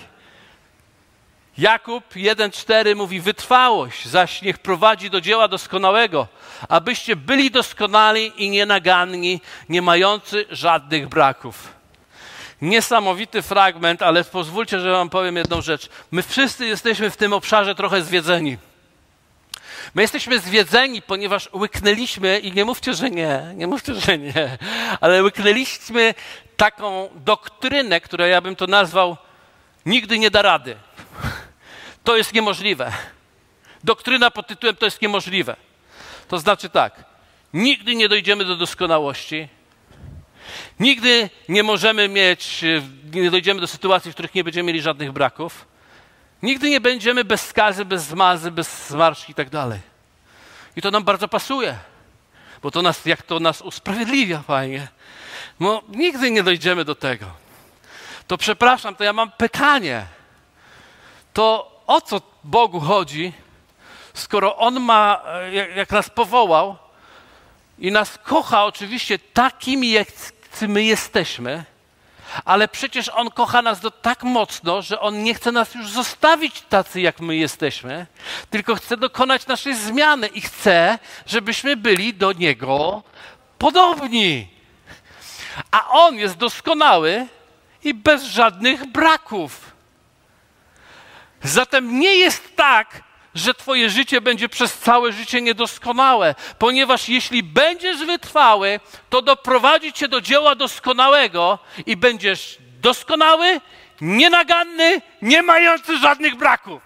Jakub 1.59 2.05
1,4 2.15 2.97
mówi: 2.97 3.21
Wytrwałość, 3.21 4.07
zaś 4.07 4.43
niech 4.43 4.59
prowadzi 4.59 5.11
do 5.11 5.21
dzieła 5.21 5.49
doskonałego, 5.49 6.27
abyście 6.69 7.17
byli 7.17 7.51
doskonali 7.51 8.33
i 8.45 8.51
nienaganni, 8.51 9.41
nie 9.69 9.83
mający 9.83 10.47
żadnych 10.51 11.09
braków. 11.09 11.69
Niesamowity 12.63 13.43
fragment, 13.43 14.03
ale 14.03 14.25
pozwólcie, 14.25 14.81
że 14.81 14.93
Wam 14.93 15.11
powiem 15.11 15.37
jedną 15.37 15.61
rzecz. 15.63 15.89
My 16.11 16.23
wszyscy 16.23 16.67
jesteśmy 16.67 17.11
w 17.11 17.17
tym 17.17 17.33
obszarze 17.33 17.75
trochę 17.75 18.03
zwiedzeni. 18.03 18.59
My 19.95 20.03
jesteśmy 20.03 20.39
zwiedzeni, 20.39 21.03
ponieważ 21.03 21.49
łyknęliśmy, 21.53 22.39
i 22.39 22.53
nie 22.53 22.65
mówcie, 22.65 22.95
że 22.95 23.11
nie, 23.11 23.53
nie 23.55 23.67
mówcie, 23.67 23.95
że 23.95 24.19
nie, 24.19 24.59
ale 25.01 25.23
łyknęliśmy 25.23 26.15
taką 26.57 27.09
doktrynę, 27.15 28.01
którą 28.01 28.25
ja 28.25 28.41
bym 28.41 28.57
to 28.57 28.67
nazwał 28.67 29.17
nigdy 29.87 30.19
nie 30.19 30.31
da 30.31 30.43
rady. 30.43 30.77
To 32.05 32.17
jest 32.17 32.35
niemożliwe. 32.35 32.93
Doktryna 33.85 34.31
pod 34.31 34.47
tytułem 34.47 34.77
to 34.77 34.85
jest 34.85 35.03
niemożliwe. 35.03 35.57
To 36.29 36.39
znaczy 36.39 36.69
tak, 36.69 37.05
nigdy 37.53 37.95
nie 37.95 38.09
dojdziemy 38.09 38.45
do 38.45 38.57
doskonałości, 38.57 39.49
nigdy 40.81 41.31
nie 41.49 41.63
możemy 41.63 42.09
mieć, 42.09 42.65
nie 43.13 43.31
dojdziemy 43.31 43.61
do 43.61 43.67
sytuacji, 43.67 44.11
w 44.11 44.15
których 44.15 44.35
nie 44.35 44.45
będziemy 44.45 44.67
mieli 44.67 44.83
żadnych 44.83 45.13
braków, 45.13 45.67
nigdy 46.43 46.71
nie 46.71 46.81
będziemy 46.81 47.25
bez 47.25 47.47
skazy, 47.47 47.85
bez 47.85 48.03
zmazy, 48.03 48.51
bez 48.51 48.89
zmarszki 48.89 49.33
i 49.33 49.35
tak 49.35 49.51
dalej. 49.51 49.81
I 50.77 50.83
to 50.83 50.91
nam 50.91 51.05
bardzo 51.05 51.29
pasuje, 51.29 51.79
bo 52.63 52.71
to 52.71 52.83
nas, 52.83 53.07
jak 53.07 53.23
to 53.23 53.41
nas 53.41 53.63
usprawiedliwia 53.63 54.43
fajnie. 54.43 54.89
No, 55.61 55.83
nigdy 55.89 56.31
nie 56.31 56.43
dojdziemy 56.43 56.85
do 56.85 56.95
tego. 56.95 57.27
To 58.27 58.39
przepraszam, 58.39 58.95
to 58.95 59.05
ja 59.05 59.13
mam 59.13 59.31
pytanie. 59.31 60.07
To 61.33 61.79
o 61.87 62.01
co 62.01 62.21
Bogu 62.45 62.81
chodzi, 62.81 63.33
skoro 64.15 64.57
On 64.57 64.81
ma, 64.81 65.23
e, 65.27 65.55
jak, 65.55 65.77
jak 65.77 65.91
nas 65.91 66.11
powołał 66.11 66.77
i 67.79 67.93
nas 67.93 68.19
kocha 68.19 68.65
oczywiście 68.65 69.19
takimi, 69.19 69.91
jak 69.91 70.09
my 70.61 70.85
jesteśmy, 70.85 71.65
ale 72.45 72.69
przecież 72.69 73.11
On 73.15 73.31
kocha 73.31 73.63
nas 73.63 73.81
do 73.81 73.91
tak 73.91 74.23
mocno, 74.23 74.83
że 74.83 75.01
On 75.01 75.23
nie 75.23 75.35
chce 75.35 75.53
nas 75.53 75.75
już 75.75 75.89
zostawić 75.89 76.63
tacy, 76.63 77.01
jak 77.01 77.21
my 77.21 77.37
jesteśmy, 77.37 78.07
tylko 78.51 78.75
chce 78.75 78.97
dokonać 78.97 79.47
naszej 79.47 79.77
zmiany 79.77 80.27
i 80.27 80.41
chce, 80.41 80.99
żebyśmy 81.27 81.77
byli 81.77 82.15
do 82.15 82.33
Niego 82.33 83.03
podobni. 83.59 84.49
A 85.71 85.89
On 85.89 86.15
jest 86.15 86.37
doskonały 86.37 87.27
i 87.85 87.95
bez 87.95 88.23
żadnych 88.25 88.87
braków. 88.87 89.73
Zatem 91.43 92.01
nie 92.01 92.15
jest 92.15 92.57
tak, 92.57 93.03
że 93.39 93.55
Twoje 93.55 93.91
życie 93.91 94.21
będzie 94.21 94.49
przez 94.49 94.79
całe 94.79 95.13
życie 95.13 95.43
niedoskonałe, 95.43 96.35
ponieważ 96.59 97.09
jeśli 97.09 97.43
będziesz 97.43 98.05
wytrwały, 98.05 98.81
to 99.11 99.23
doprowadzi 99.23 99.93
Cię 99.93 100.09
do 100.09 100.21
dzieła 100.21 100.55
doskonałego 100.55 101.59
i 101.87 101.97
będziesz 101.97 102.59
doskonały, 102.81 103.61
nienaganny, 104.01 105.01
nie 105.23 105.43
mający 105.43 105.99
żadnych 105.99 106.37
braków. 106.37 106.83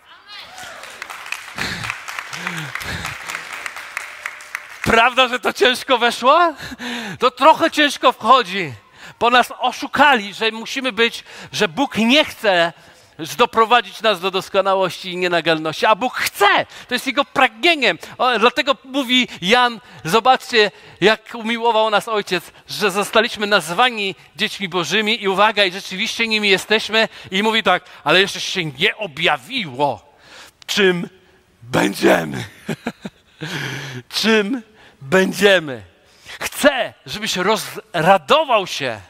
Prawda, 4.82 5.28
że 5.28 5.40
to 5.40 5.52
ciężko 5.52 5.98
weszło? 5.98 6.54
To 7.18 7.30
trochę 7.30 7.70
ciężko 7.70 8.12
wchodzi, 8.12 8.72
bo 9.20 9.30
nas 9.30 9.52
oszukali, 9.58 10.34
że 10.34 10.50
musimy 10.50 10.92
być, 10.92 11.24
że 11.52 11.68
Bóg 11.68 11.96
nie 11.96 12.24
chce, 12.24 12.72
doprowadzić 13.38 14.02
nas 14.02 14.20
do 14.20 14.30
doskonałości 14.30 15.12
i 15.12 15.16
nienagalności. 15.16 15.86
A 15.86 15.94
Bóg 15.94 16.14
chce, 16.14 16.66
to 16.88 16.94
jest 16.94 17.06
Jego 17.06 17.24
pragnieniem. 17.24 17.98
O, 18.18 18.38
dlatego 18.38 18.76
mówi 18.84 19.28
Jan, 19.42 19.80
zobaczcie, 20.04 20.70
jak 21.00 21.34
umiłował 21.34 21.90
nas 21.90 22.08
Ojciec, 22.08 22.52
że 22.68 22.90
zostaliśmy 22.90 23.46
nazwani 23.46 24.14
dziećmi 24.36 24.68
Bożymi 24.68 25.22
i 25.22 25.28
uwaga, 25.28 25.64
i 25.64 25.72
rzeczywiście 25.72 26.28
nimi 26.28 26.48
jesteśmy. 26.48 27.08
I 27.30 27.42
mówi 27.42 27.62
tak, 27.62 27.84
ale 28.04 28.20
jeszcze 28.20 28.40
się 28.40 28.64
nie 28.64 28.96
objawiło, 28.96 30.16
czym 30.66 31.08
będziemy. 31.62 32.44
czym 34.20 34.62
będziemy. 35.00 35.82
Chcę, 36.40 36.94
żebyś 37.06 37.36
rozradował 37.36 38.66
się 38.66 39.00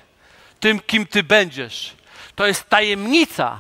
tym, 0.61 0.81
kim 0.81 1.07
ty 1.07 1.23
będziesz. 1.23 1.95
To 2.35 2.47
jest 2.47 2.69
tajemnica, 2.69 3.59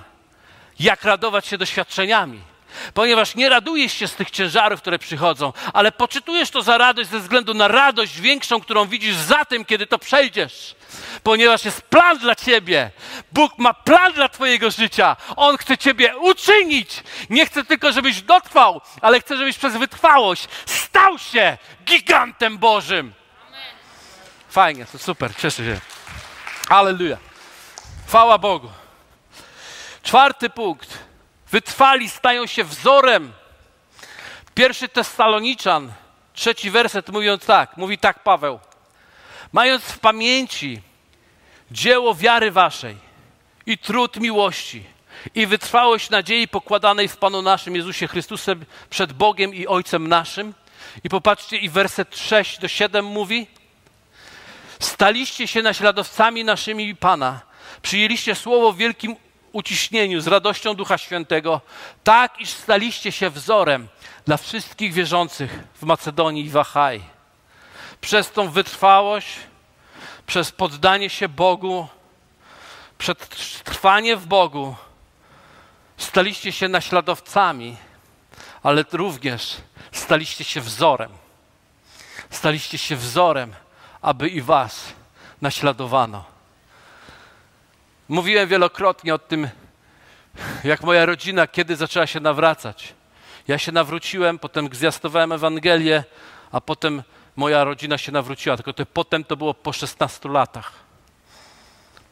jak 0.80 1.04
radować 1.04 1.46
się 1.46 1.58
doświadczeniami. 1.58 2.40
Ponieważ 2.94 3.34
nie 3.34 3.48
radujesz 3.48 3.92
się 3.92 4.08
z 4.08 4.14
tych 4.14 4.30
ciężarów, 4.30 4.80
które 4.80 4.98
przychodzą, 4.98 5.52
ale 5.72 5.92
poczytujesz 5.92 6.50
to 6.50 6.62
za 6.62 6.78
radość 6.78 7.10
ze 7.10 7.18
względu 7.18 7.54
na 7.54 7.68
radość 7.68 8.20
większą, 8.20 8.60
którą 8.60 8.86
widzisz 8.86 9.16
za 9.16 9.44
tym, 9.44 9.64
kiedy 9.64 9.86
to 9.86 9.98
przejdziesz. 9.98 10.74
Ponieważ 11.22 11.64
jest 11.64 11.82
plan 11.82 12.18
dla 12.18 12.34
ciebie. 12.34 12.90
Bóg 13.32 13.58
ma 13.58 13.74
plan 13.74 14.12
dla 14.12 14.28
twojego 14.28 14.70
życia. 14.70 15.16
On 15.36 15.56
chce 15.56 15.78
ciebie 15.78 16.16
uczynić. 16.16 17.02
Nie 17.30 17.46
chce 17.46 17.64
tylko, 17.64 17.92
żebyś 17.92 18.22
dotrwał, 18.22 18.80
ale 19.00 19.20
chce, 19.20 19.36
żebyś 19.36 19.58
przez 19.58 19.76
wytrwałość 19.76 20.48
stał 20.66 21.18
się 21.18 21.58
gigantem 21.84 22.58
Bożym. 22.58 23.12
Fajnie, 24.48 24.86
to 24.92 24.98
super, 24.98 25.36
cieszę 25.36 25.64
się. 25.64 25.80
Halleluja. 26.68 27.16
Chwała 28.06 28.38
Bogu. 28.38 28.81
Czwarty 30.02 30.50
punkt. 30.50 30.98
Wytrwali 31.50 32.08
stają 32.08 32.46
się 32.46 32.64
wzorem. 32.64 33.32
Pierwszy 34.54 34.88
Tessaloniczan, 34.88 35.92
trzeci 36.34 36.70
werset 36.70 37.08
mówiąc 37.08 37.46
tak, 37.46 37.76
mówi 37.76 37.98
tak 37.98 38.22
Paweł. 38.22 38.60
Mając 39.52 39.82
w 39.84 39.98
pamięci 39.98 40.82
dzieło 41.70 42.14
wiary 42.14 42.50
waszej 42.50 42.96
i 43.66 43.78
trud 43.78 44.16
miłości 44.16 44.84
i 45.34 45.46
wytrwałość 45.46 46.10
nadziei 46.10 46.48
pokładanej 46.48 47.08
w 47.08 47.16
Panu 47.16 47.42
naszym 47.42 47.76
Jezusie 47.76 48.08
Chrystusem 48.08 48.64
przed 48.90 49.12
Bogiem 49.12 49.54
i 49.54 49.66
Ojcem 49.66 50.08
naszym. 50.08 50.54
I 51.04 51.08
popatrzcie, 51.08 51.56
i 51.56 51.68
werset 51.68 52.18
6 52.18 52.58
do 52.58 52.68
7 52.68 53.04
mówi, 53.04 53.46
Staliście 54.82 55.48
się 55.48 55.62
naśladowcami 55.62 56.44
naszymi 56.44 56.96
Pana. 56.96 57.40
Przyjęliście 57.82 58.34
słowo 58.34 58.72
w 58.72 58.76
wielkim 58.76 59.16
uciśnieniu, 59.52 60.20
z 60.20 60.26
radością 60.26 60.74
Ducha 60.74 60.98
Świętego, 60.98 61.60
tak 62.04 62.40
iż 62.40 62.50
staliście 62.50 63.12
się 63.12 63.30
wzorem 63.30 63.88
dla 64.24 64.36
wszystkich 64.36 64.92
wierzących 64.92 65.58
w 65.74 65.82
Macedonii 65.82 66.44
i 66.44 66.50
w 66.50 66.56
Achaj. 66.56 67.02
Przez 68.00 68.30
tą 68.30 68.50
wytrwałość, 68.50 69.28
przez 70.26 70.52
poddanie 70.52 71.10
się 71.10 71.28
Bogu, 71.28 71.88
przez 72.98 73.16
trwanie 73.64 74.16
w 74.16 74.26
Bogu, 74.26 74.76
staliście 75.96 76.52
się 76.52 76.68
naśladowcami, 76.68 77.76
ale 78.62 78.84
również 78.92 79.56
staliście 79.92 80.44
się 80.44 80.60
wzorem. 80.60 81.10
Staliście 82.30 82.78
się 82.78 82.96
wzorem 82.96 83.54
aby 84.02 84.28
i 84.28 84.42
was 84.42 84.92
naśladowano. 85.40 86.31
Mówiłem 88.08 88.48
wielokrotnie 88.48 89.14
o 89.14 89.18
tym, 89.18 89.48
jak 90.64 90.82
moja 90.82 91.06
rodzina 91.06 91.46
kiedy 91.46 91.76
zaczęła 91.76 92.06
się 92.06 92.20
nawracać. 92.20 92.94
Ja 93.48 93.58
się 93.58 93.72
nawróciłem, 93.72 94.38
potem 94.38 94.68
zwiastowałem 94.72 95.32
Ewangelię, 95.32 96.04
a 96.52 96.60
potem 96.60 97.02
moja 97.36 97.64
rodzina 97.64 97.98
się 97.98 98.12
nawróciła. 98.12 98.56
Tylko 98.56 98.72
to 98.72 98.86
potem 98.86 99.24
to 99.24 99.36
było 99.36 99.54
po 99.54 99.72
16 99.72 100.28
latach. 100.28 100.72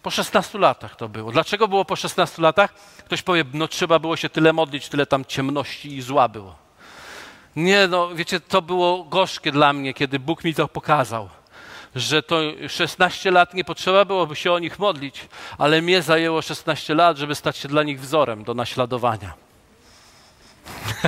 Po 0.03 0.11
16 0.11 0.59
latach 0.59 0.97
to 0.97 1.09
było. 1.09 1.33
Dlaczego 1.33 1.69
było 1.69 1.85
po 1.85 1.97
16 1.97 2.43
latach? 2.43 2.75
Ktoś 3.05 3.23
powie, 3.23 3.45
no 3.55 3.69
trzeba 3.69 3.99
było 3.99 4.17
się 4.17 4.29
tyle 4.29 4.53
modlić, 4.53 4.89
tyle 4.89 5.07
tam 5.07 5.25
ciemności 5.25 5.97
i 5.97 6.03
zła 6.03 6.29
było. 6.29 6.57
Nie, 7.57 7.89
no 7.89 8.15
wiecie, 8.15 8.41
to 8.41 8.63
było 8.63 9.05
gorzkie 9.05 9.53
dla 9.53 9.73
mnie, 9.73 9.95
kiedy 9.95 10.19
Bóg 10.19 10.45
mi 10.45 10.55
to 10.55 10.69
pokazał 10.69 11.29
że 11.95 12.23
to 12.23 12.41
16 12.69 13.31
lat 13.31 13.55
nie 13.55 13.65
potrzeba 13.65 14.05
byłoby 14.05 14.37
się 14.37 14.53
o 14.53 14.59
nich 14.59 14.79
modlić, 14.79 15.29
ale 15.59 15.83
mnie 15.83 16.03
zajęło 16.03 16.43
16 16.43 16.95
lat, 16.95 17.17
żeby 17.17 17.35
stać 17.35 17.57
się 17.57 17.69
dla 17.69 17.83
nich 17.83 18.01
wzorem 18.01 18.45
do 18.45 18.55
naśladowania. 18.55 19.35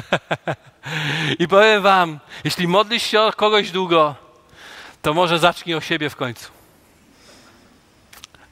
I 1.39 1.49
powiem 1.49 1.83
wam, 1.83 2.19
jeśli 2.45 2.69
modlisz 2.69 3.03
się 3.03 3.21
o 3.21 3.33
kogoś 3.33 3.71
długo, 3.71 4.15
to 5.03 5.15
może 5.15 5.39
zacznij 5.39 5.75
o 5.75 5.81
siebie 5.81 6.11
w 6.11 6.17
końcu. 6.17 6.51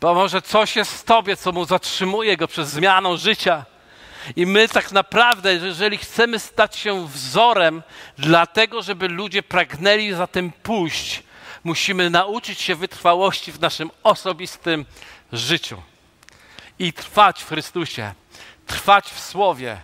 Bo 0.00 0.14
może 0.14 0.42
coś 0.42 0.76
jest 0.76 0.92
w 0.92 1.04
tobie, 1.04 1.36
co 1.36 1.52
mu 1.52 1.64
zatrzymuje 1.64 2.36
go 2.36 2.48
przez 2.48 2.68
zmianę 2.68 3.18
życia. 3.18 3.64
I 4.36 4.46
my 4.46 4.68
tak 4.68 4.92
naprawdę, 4.92 5.54
jeżeli 5.54 5.98
chcemy 5.98 6.38
stać 6.38 6.76
się 6.76 7.08
wzorem, 7.08 7.82
dlatego 8.18 8.82
żeby 8.82 9.08
ludzie 9.08 9.42
pragnęli 9.42 10.12
za 10.12 10.26
tym 10.26 10.52
pójść, 10.62 11.22
musimy 11.64 12.10
nauczyć 12.10 12.60
się 12.60 12.74
wytrwałości 12.74 13.52
w 13.52 13.60
naszym 13.60 13.90
osobistym 14.02 14.86
życiu 15.32 15.82
i 16.78 16.92
trwać 16.92 17.42
w 17.42 17.48
Chrystusie, 17.48 18.14
trwać 18.66 19.10
w 19.10 19.20
Słowie, 19.20 19.80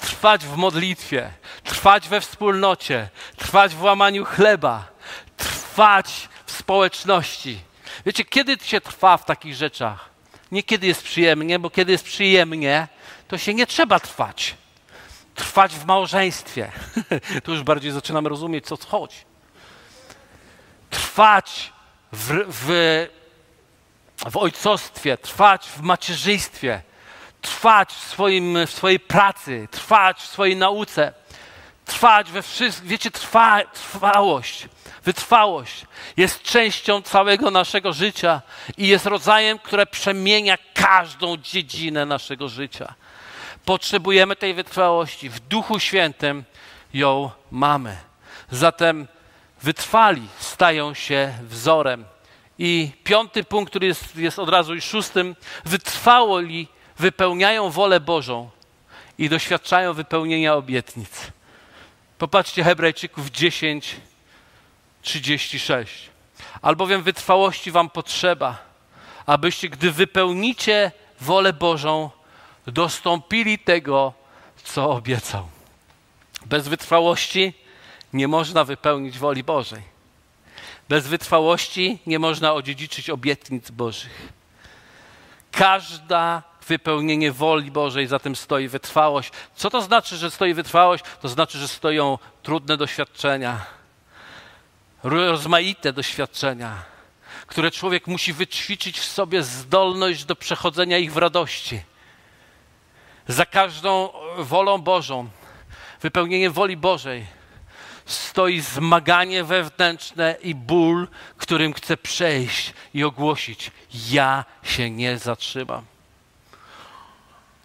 trwać 0.00 0.44
w 0.46 0.56
modlitwie, 0.56 1.30
trwać 1.64 2.08
we 2.08 2.20
wspólnocie, 2.20 3.08
trwać 3.36 3.74
w 3.74 3.82
łamaniu 3.82 4.24
chleba, 4.24 4.88
trwać 5.36 6.28
w 6.46 6.52
społeczności. 6.52 7.60
Wiecie, 8.06 8.24
kiedy 8.24 8.56
się 8.62 8.80
trwa 8.80 9.16
w 9.16 9.24
takich 9.24 9.54
rzeczach? 9.54 10.10
Nie 10.52 10.62
kiedy 10.62 10.86
jest 10.86 11.02
przyjemnie, 11.02 11.58
bo 11.58 11.70
kiedy 11.70 11.92
jest 11.92 12.04
przyjemnie, 12.04 12.88
to 13.28 13.38
się 13.38 13.54
nie 13.54 13.66
trzeba 13.66 14.00
trwać. 14.00 14.54
Trwać 15.34 15.74
w 15.74 15.86
małżeństwie. 15.86 16.72
tu 17.44 17.52
już 17.52 17.62
bardziej 17.62 17.92
zaczynamy 17.92 18.28
rozumieć, 18.28 18.66
co 18.66 18.76
chodzi 18.88 19.29
trwać 20.90 21.72
w, 22.12 22.44
w, 22.48 23.06
w 24.30 24.36
ojcostwie, 24.36 25.18
trwać 25.18 25.66
w 25.66 25.80
macierzyństwie, 25.80 26.82
trwać 27.40 27.92
w, 27.92 27.98
swoim, 27.98 28.66
w 28.66 28.70
swojej 28.70 29.00
pracy, 29.00 29.68
trwać 29.70 30.18
w 30.18 30.26
swojej 30.26 30.56
nauce, 30.56 31.12
trwać 31.84 32.30
we 32.30 32.42
wszystkim. 32.42 32.88
Wiecie, 32.88 33.10
trwa, 33.10 33.64
trwałość, 33.64 34.68
wytrwałość 35.04 35.86
jest 36.16 36.42
częścią 36.42 37.02
całego 37.02 37.50
naszego 37.50 37.92
życia 37.92 38.42
i 38.76 38.88
jest 38.88 39.06
rodzajem, 39.06 39.58
które 39.58 39.86
przemienia 39.86 40.58
każdą 40.74 41.36
dziedzinę 41.36 42.06
naszego 42.06 42.48
życia. 42.48 42.94
Potrzebujemy 43.64 44.36
tej 44.36 44.54
wytrwałości. 44.54 45.28
W 45.28 45.40
Duchu 45.40 45.80
Świętym 45.80 46.44
ją 46.94 47.30
mamy. 47.50 47.96
Zatem 48.50 49.08
wytrwali, 49.62 50.28
stają 50.38 50.94
się 50.94 51.34
wzorem. 51.42 52.04
I 52.58 52.90
piąty 53.04 53.44
punkt, 53.44 53.70
który 53.70 53.86
jest, 53.86 54.16
jest 54.16 54.38
od 54.38 54.48
razu 54.48 54.74
i 54.74 54.80
szóstym, 54.80 55.36
wytrwali, 55.64 56.68
wypełniają 56.98 57.70
wolę 57.70 58.00
Bożą 58.00 58.50
i 59.18 59.28
doświadczają 59.28 59.94
wypełnienia 59.94 60.54
obietnic. 60.54 61.10
Popatrzcie 62.18 62.64
Hebrajczyków 62.64 63.30
10, 63.30 63.96
36. 65.02 66.10
Albowiem 66.62 67.02
wytrwałości 67.02 67.70
wam 67.70 67.90
potrzeba, 67.90 68.58
abyście, 69.26 69.68
gdy 69.68 69.90
wypełnicie 69.92 70.92
wolę 71.20 71.52
Bożą, 71.52 72.10
dostąpili 72.66 73.58
tego, 73.58 74.12
co 74.64 74.90
obiecał. 74.90 75.48
Bez 76.46 76.68
wytrwałości 76.68 77.54
nie 78.12 78.28
można 78.28 78.64
wypełnić 78.64 79.18
woli 79.18 79.44
Bożej. 79.44 79.82
Bez 80.88 81.06
wytrwałości 81.06 81.98
nie 82.06 82.18
można 82.18 82.52
odziedziczyć 82.52 83.10
obietnic 83.10 83.70
Bożych. 83.70 84.28
Każda 85.52 86.42
wypełnienie 86.68 87.32
woli 87.32 87.70
Bożej, 87.70 88.06
za 88.06 88.18
tym 88.18 88.36
stoi 88.36 88.68
wytrwałość. 88.68 89.30
Co 89.54 89.70
to 89.70 89.82
znaczy, 89.82 90.16
że 90.16 90.30
stoi 90.30 90.54
wytrwałość? 90.54 91.04
To 91.20 91.28
znaczy, 91.28 91.58
że 91.58 91.68
stoją 91.68 92.18
trudne 92.42 92.76
doświadczenia, 92.76 93.66
rozmaite 95.02 95.92
doświadczenia, 95.92 96.82
które 97.46 97.70
człowiek 97.70 98.06
musi 98.06 98.32
wyćwiczyć 98.32 99.00
w 99.00 99.04
sobie 99.04 99.42
zdolność 99.42 100.24
do 100.24 100.36
przechodzenia 100.36 100.98
ich 100.98 101.12
w 101.12 101.16
radości. 101.16 101.82
Za 103.28 103.46
każdą 103.46 104.08
wolą 104.38 104.78
Bożą, 104.78 105.28
wypełnienie 106.00 106.50
woli 106.50 106.76
Bożej 106.76 107.39
stoi 108.10 108.60
zmaganie 108.60 109.44
wewnętrzne 109.44 110.36
i 110.42 110.54
ból, 110.54 111.08
którym 111.36 111.72
chcę 111.72 111.96
przejść 111.96 112.72
i 112.94 113.04
ogłosić: 113.04 113.70
Ja 114.10 114.44
się 114.62 114.90
nie 114.90 115.18
zatrzymam. 115.18 115.84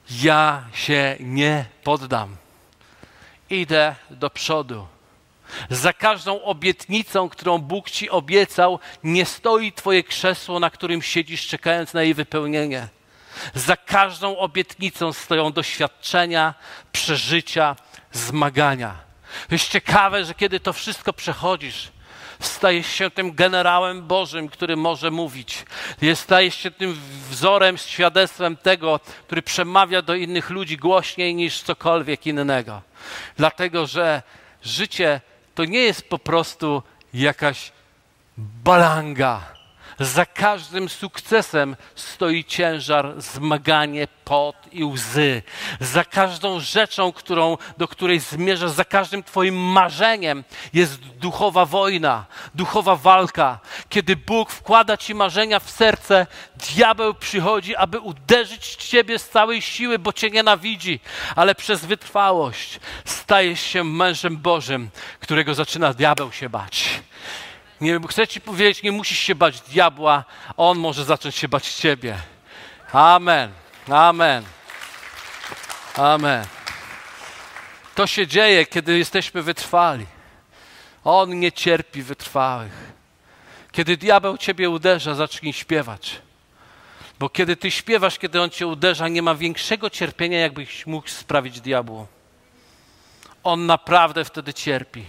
Ja 0.10 0.64
się 0.74 1.18
nie 1.20 1.66
poddam. 1.84 2.36
Idę 3.50 3.96
do 4.10 4.30
przodu. 4.30 4.88
Za 5.70 5.94
każdą 5.94 6.42
obietnicą, 6.42 7.30
którą 7.30 7.58
Bóg 7.58 7.90
ci 7.90 8.10
obiecał, 8.10 8.80
nie 9.04 9.26
stoi 9.26 9.72
Twoje 9.72 10.04
krzesło, 10.04 10.60
na 10.60 10.70
którym 10.70 11.02
siedzisz, 11.02 11.48
czekając 11.48 11.94
na 11.94 12.04
jej 12.04 12.14
wypełnienie. 12.14 12.88
Za 13.54 13.78
każdą 13.78 14.38
obietnicą 14.38 15.14
stoją 15.14 15.52
doświadczenia, 15.52 16.54
przeżycia, 16.92 17.76
zmagania. 18.12 19.05
Jest 19.52 19.70
ciekawe, 19.70 20.26
że 20.26 20.34
kiedy 20.34 20.60
to 20.60 20.74
wszystko 20.74 21.14
przechodzisz, 21.14 21.92
Stajesz 22.40 22.88
się 22.88 23.12
tym 23.12 23.36
generałem 23.36 24.08
Bożym, 24.08 24.50
który 24.50 24.76
może 24.76 25.12
mówić. 25.12 25.66
Stajesz 26.16 26.56
się 26.56 26.72
tym 26.72 27.00
wzorem, 27.30 27.78
świadectwem 27.78 28.58
tego, 28.58 29.00
który 29.26 29.42
przemawia 29.42 30.02
do 30.02 30.16
innych 30.16 30.50
ludzi 30.50 30.78
głośniej 30.78 31.36
niż 31.36 31.62
cokolwiek 31.62 32.28
innego. 32.28 32.82
Dlatego, 33.38 33.88
że 33.88 34.22
życie 34.64 35.22
to 35.56 35.66
nie 35.66 35.80
jest 35.80 36.10
po 36.10 36.20
prostu 36.20 36.84
jakaś 37.14 37.72
balanga 38.38 39.56
za 40.00 40.26
każdym 40.26 40.90
sukcesem 40.90 41.76
stoi 41.96 42.46
ciężar, 42.46 43.14
zmaganie, 43.18 44.08
pot 44.26 44.56
i 44.76 44.84
łzy. 44.84 45.42
Za 45.80 46.04
każdą 46.04 46.60
rzeczą, 46.60 47.12
którą, 47.12 47.58
do 47.78 47.88
której 47.88 48.20
zmierzasz, 48.20 48.72
za 48.72 48.86
każdym 48.86 49.24
Twoim 49.24 49.56
marzeniem 49.56 50.44
jest 50.74 51.00
duchowa 51.00 51.66
wojna, 51.66 52.26
duchowa 52.56 52.96
walka. 52.96 53.60
Kiedy 53.90 54.16
Bóg 54.16 54.52
wkłada 54.52 54.98
Ci 54.98 55.16
marzenia 55.16 55.60
w 55.60 55.72
serce, 55.72 56.28
diabeł 56.56 57.14
przychodzi, 57.14 57.76
aby 57.76 58.00
uderzyć 58.00 58.76
Ciebie 58.76 59.20
z 59.20 59.30
całej 59.30 59.62
siły, 59.62 60.00
bo 60.00 60.14
Cię 60.14 60.30
nienawidzi, 60.30 61.00
ale 61.36 61.56
przez 61.56 61.86
wytrwałość 61.86 62.80
stajesz 63.06 63.62
się 63.62 63.84
mężem 63.84 64.38
Bożym, 64.38 64.90
którego 65.20 65.54
zaczyna 65.54 65.94
diabeł 65.94 66.32
się 66.32 66.50
bać. 66.50 67.02
Nie, 67.82 68.00
chcę 68.10 68.28
ci 68.28 68.42
powiedzieć, 68.42 68.84
nie 68.84 68.92
musisz 68.92 69.20
się 69.20 69.36
bać 69.36 69.62
diabła, 69.62 70.24
on 70.58 70.80
może 70.80 71.06
zacząć 71.06 71.36
się 71.36 71.48
bać 71.48 71.74
ciebie. 71.74 72.18
Amen. 72.92 73.52
Amen. 73.90 74.55
Amen. 75.98 76.46
To 77.96 78.08
się 78.08 78.28
dzieje, 78.28 78.66
kiedy 78.66 78.98
jesteśmy 78.98 79.42
wytrwali. 79.42 80.06
On 81.04 81.40
nie 81.40 81.52
cierpi 81.52 82.04
wytrwałych. 82.04 82.94
Kiedy 83.72 83.98
diabeł 83.98 84.38
ciebie 84.38 84.70
uderza, 84.70 85.16
zacznij 85.16 85.54
śpiewać. 85.54 86.22
Bo 87.20 87.30
kiedy 87.30 87.56
ty 87.56 87.72
śpiewasz, 87.72 88.20
kiedy 88.20 88.42
on 88.42 88.50
cię 88.50 88.68
uderza, 88.68 89.08
nie 89.08 89.22
ma 89.22 89.36
większego 89.36 89.90
cierpienia, 89.90 90.40
jakbyś 90.40 90.86
mógł 90.86 91.08
sprawić 91.08 91.62
diabłu. 91.62 92.08
On 93.44 93.66
naprawdę 93.66 94.26
wtedy 94.26 94.54
cierpi 94.54 95.06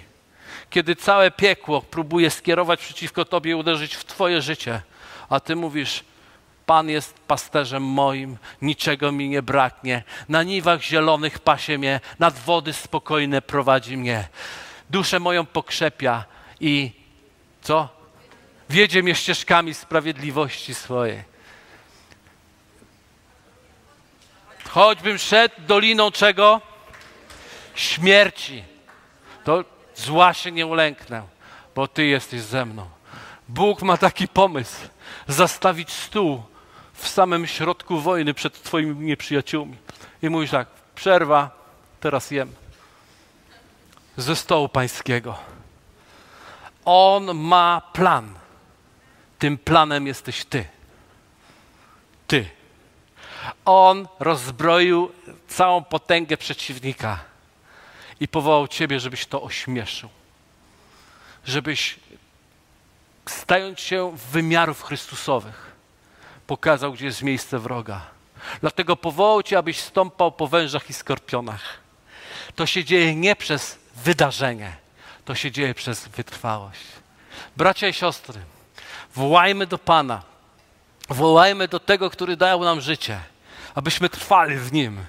kiedy 0.70 0.96
całe 0.96 1.31
piekło 1.31 1.83
próbuje 1.83 2.31
skierować 2.31 2.81
przeciwko 2.81 3.25
Tobie 3.25 3.57
uderzyć 3.57 3.94
w 3.94 4.05
Twoje 4.05 4.42
życie, 4.42 4.83
a 5.29 5.40
Ty 5.40 5.57
mówisz, 5.57 6.05
Pan 6.66 6.88
jest 6.88 7.14
pasterzem 7.26 7.83
moim, 7.83 8.37
niczego 8.62 9.12
mi 9.12 9.29
nie 9.29 9.42
braknie. 9.42 10.02
Na 10.29 10.42
niwach 10.42 10.83
zielonych 10.83 11.38
pasie 11.38 11.79
mnie, 11.79 12.00
nad 12.18 12.38
wody 12.38 12.72
spokojne 12.72 13.42
prowadzi 13.42 13.96
mnie. 13.96 14.29
Duszę 14.90 15.20
moją 15.20 15.46
pokrzepia 15.46 16.24
i 16.61 16.90
co? 17.62 17.88
Wiedzie 18.70 19.02
mnie 19.02 19.14
ścieżkami 19.14 19.74
sprawiedliwości 19.74 20.74
swojej. 20.74 21.22
Choćbym 24.68 25.18
szedł 25.18 25.55
doliną 25.59 26.11
czego? 26.11 26.61
Śmierci. 27.74 28.64
To 29.44 29.64
Zła 29.96 30.35
się 30.35 30.52
nie 30.52 30.66
ulęknę, 30.66 31.22
bo 31.74 31.88
Ty 31.88 32.07
jesteś 32.07 32.40
ze 32.40 32.64
mną. 32.64 32.88
Bóg 33.48 33.83
ma 33.83 33.96
taki 33.96 34.29
pomysł: 34.29 34.88
zastawić 35.29 35.92
stół 35.92 36.42
w 36.96 37.09
samym 37.09 37.46
środku 37.46 38.00
wojny 38.00 38.35
przed 38.35 38.62
Twoimi 38.62 39.06
nieprzyjaciółmi. 39.06 39.76
I 40.22 40.30
mówisz 40.30 40.50
tak: 40.50 40.68
przerwa, 40.94 41.50
teraz 42.00 42.30
jem. 42.30 42.52
Ze 44.16 44.37
stołu 44.37 44.68
pańskiego. 44.68 45.38
On 46.85 47.35
ma 47.35 47.82
plan. 47.92 48.35
Tym 49.38 49.59
planem 49.59 50.06
jesteś 50.06 50.44
Ty. 50.44 50.64
Ty. 52.26 52.50
On 53.64 54.09
rozbroił 54.20 55.12
całą 55.48 55.85
potęgę 55.85 56.37
przeciwnika 56.37 57.18
i 58.20 58.28
powołał 58.28 58.68
Ciebie, 58.68 59.00
żebyś 59.00 59.26
to 59.26 59.42
ośmieszył. 59.42 60.09
Żebyś, 61.44 62.00
stając 63.26 63.80
się 63.80 64.16
wymiarów 64.32 64.82
Chrystusowych, 64.82 65.65
pokazał, 66.46 66.92
gdzie 66.92 67.06
jest 67.06 67.22
miejsce 67.22 67.59
wroga. 67.59 68.00
Dlatego 68.61 68.96
powołał 68.96 69.42
Cię, 69.42 69.59
abyś 69.59 69.80
stąpał 69.80 70.32
po 70.32 70.46
wężach 70.46 70.90
i 70.90 70.92
skorpionach. 70.92 71.78
To 72.54 72.66
się 72.66 72.85
dzieje 72.85 73.16
nie 73.16 73.37
przez 73.37 73.78
wydarzenie, 73.96 74.76
to 75.24 75.35
się 75.35 75.50
dzieje 75.50 75.74
przez 75.74 76.09
wytrwałość. 76.09 76.80
Bracia 77.56 77.88
i 77.88 77.92
siostry, 77.92 78.40
wołajmy 79.14 79.66
do 79.66 79.78
Pana, 79.78 80.22
wołajmy 81.09 81.68
do 81.68 81.80
tego, 81.80 82.11
który 82.11 82.37
dał 82.37 82.64
nam 82.64 82.80
życie, 82.80 83.20
abyśmy 83.74 84.09
trwali 84.09 84.56
w 84.56 84.72
Nim 84.72 85.04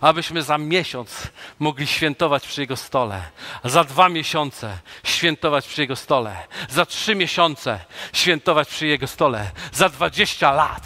abyśmy 0.00 0.42
za 0.42 0.58
miesiąc 0.58 1.28
mogli 1.58 1.86
świętować 1.86 2.46
przy 2.46 2.60
Jego 2.60 2.76
stole, 2.76 3.22
za 3.64 3.84
dwa 3.84 4.08
miesiące 4.08 4.78
świętować 5.04 5.68
przy 5.68 5.80
Jego 5.80 5.96
stole, 5.96 6.36
za 6.68 6.86
trzy 6.86 7.14
miesiące 7.14 7.78
świętować 8.12 8.68
przy 8.68 8.86
Jego 8.86 9.06
stole, 9.06 9.50
za 9.72 9.88
dwadzieścia 9.88 10.52
lat 10.52 10.82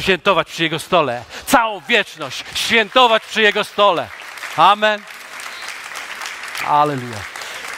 świętować 0.00 0.48
przy 0.50 0.62
Jego 0.62 0.78
stole, 0.78 1.24
całą 1.46 1.80
wieczność 1.80 2.44
świętować 2.54 3.22
przy 3.22 3.42
Jego 3.42 3.64
stole. 3.64 4.08
Amen. 4.56 5.02
Aleluja. 6.66 7.18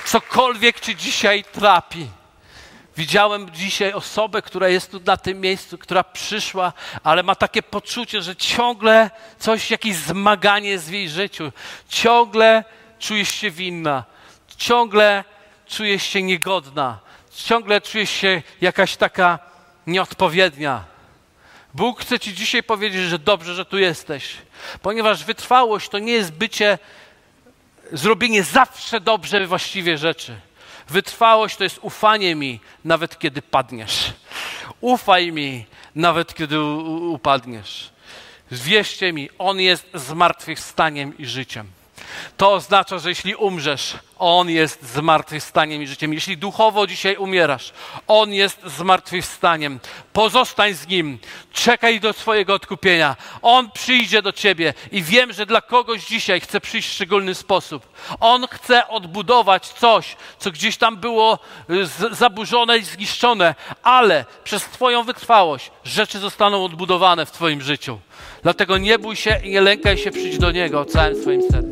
Cokolwiek 0.05 0.81
Cię 0.81 0.95
dzisiaj 0.95 1.45
trapi, 1.45 2.09
Widziałem 2.97 3.51
dzisiaj 3.51 3.93
osobę, 3.93 4.43
która 4.43 4.69
jest 4.69 4.91
tu 4.91 5.01
na 5.07 5.17
tym 5.17 5.41
miejscu, 5.41 5.79
która 5.79 6.05
przyszła, 6.05 6.73
ale 7.05 7.23
ma 7.23 7.35
takie 7.35 7.63
poczucie, 7.63 8.23
że 8.23 8.37
ciągle 8.37 9.11
coś, 9.39 9.71
jakieś 9.71 9.97
zmaganie 9.97 10.71
jest 10.71 10.89
w 10.89 10.93
jej 10.93 11.09
życiu. 11.09 11.53
Ciągle 11.89 12.65
czujesz 12.99 13.29
się 13.29 13.51
winna, 13.51 14.05
ciągle 14.57 15.25
czujesz 15.67 16.03
się 16.03 16.23
niegodna, 16.23 16.99
ciągle 17.35 17.81
czujesz 17.81 18.11
się 18.11 18.43
jakaś 18.61 18.97
taka 18.97 19.39
nieodpowiednia. 19.87 20.85
Bóg 21.75 22.01
chce 22.01 22.21
Ci 22.21 22.35
dzisiaj 22.35 22.63
powiedzieć, 22.63 23.03
że 23.03 23.19
dobrze, 23.19 23.55
że 23.55 23.65
tu 23.65 23.79
jesteś, 23.79 24.37
ponieważ 24.83 25.25
wytrwałość 25.25 25.89
to 25.89 25.99
nie 25.99 26.13
jest 26.13 26.33
bycie, 26.33 26.79
zrobienie 27.93 28.43
zawsze 28.43 29.01
dobrze 29.01 29.47
właściwie 29.47 29.99
rzeczy. 29.99 30.37
Wytrwałość 30.93 31.57
to 31.57 31.65
jest 31.65 31.79
ufanie 31.83 32.35
mi, 32.35 32.61
nawet 32.85 33.19
kiedy 33.19 33.43
padniesz. 33.43 34.13
Ufaj 34.81 35.33
mi, 35.33 35.67
nawet 35.95 36.35
kiedy 36.35 36.61
upadniesz. 36.61 37.91
Wierzcie 38.51 39.13
mi, 39.13 39.29
On 39.39 39.61
jest 39.61 39.87
zmartwychwstaniem 39.95 41.19
i 41.19 41.27
życiem. 41.27 41.67
To 42.37 42.53
oznacza, 42.53 42.99
że 42.99 43.09
jeśli 43.09 43.35
umrzesz, 43.35 43.97
On 44.19 44.51
jest 44.51 44.93
zmartwychwstaniem 44.95 45.83
i 45.83 45.87
życiem. 45.87 46.15
Jeśli 46.15 46.37
duchowo 46.37 46.87
dzisiaj 46.87 47.17
umierasz, 47.17 47.73
On 48.07 48.33
jest 48.33 48.61
zmartwychwstaniem. 48.67 49.81
Pozostań 50.13 50.75
z 50.75 50.87
Nim, 50.89 51.19
czekaj 51.53 52.01
do 52.01 52.13
swojego 52.13 52.55
odkupienia. 52.55 53.17
On 53.43 53.71
przyjdzie 53.71 54.23
do 54.23 54.33
Ciebie 54.33 54.75
i 54.93 55.03
wiem, 55.03 55.33
że 55.33 55.47
dla 55.47 55.61
kogoś 55.61 56.07
dzisiaj 56.07 56.41
chce 56.41 56.61
przyjść 56.61 56.89
w 56.89 56.93
szczególny 56.93 57.35
sposób. 57.35 57.89
On 58.21 58.47
chce 58.47 58.89
odbudować 58.89 59.69
coś, 59.69 60.17
co 60.39 60.51
gdzieś 60.51 60.77
tam 60.77 60.97
było 60.97 61.39
y, 61.71 62.15
zaburzone 62.15 62.79
i 62.79 62.85
zniszczone, 62.85 63.55
ale 63.83 64.25
przez 64.45 64.65
Twoją 64.65 65.05
wytrwałość 65.05 65.71
rzeczy 65.85 66.19
zostaną 66.19 66.65
odbudowane 66.65 67.27
w 67.27 67.31
Twoim 67.31 67.61
życiu. 67.61 67.99
Dlatego 68.43 68.79
nie 68.79 68.99
bój 68.99 69.17
się 69.17 69.41
i 69.45 69.51
nie 69.51 69.61
lękaj 69.61 69.99
się 69.99 70.11
przyjść 70.11 70.39
do 70.39 70.51
Niego 70.51 70.85
całym 70.85 71.23
swoim 71.23 71.43
sercem. 71.43 71.72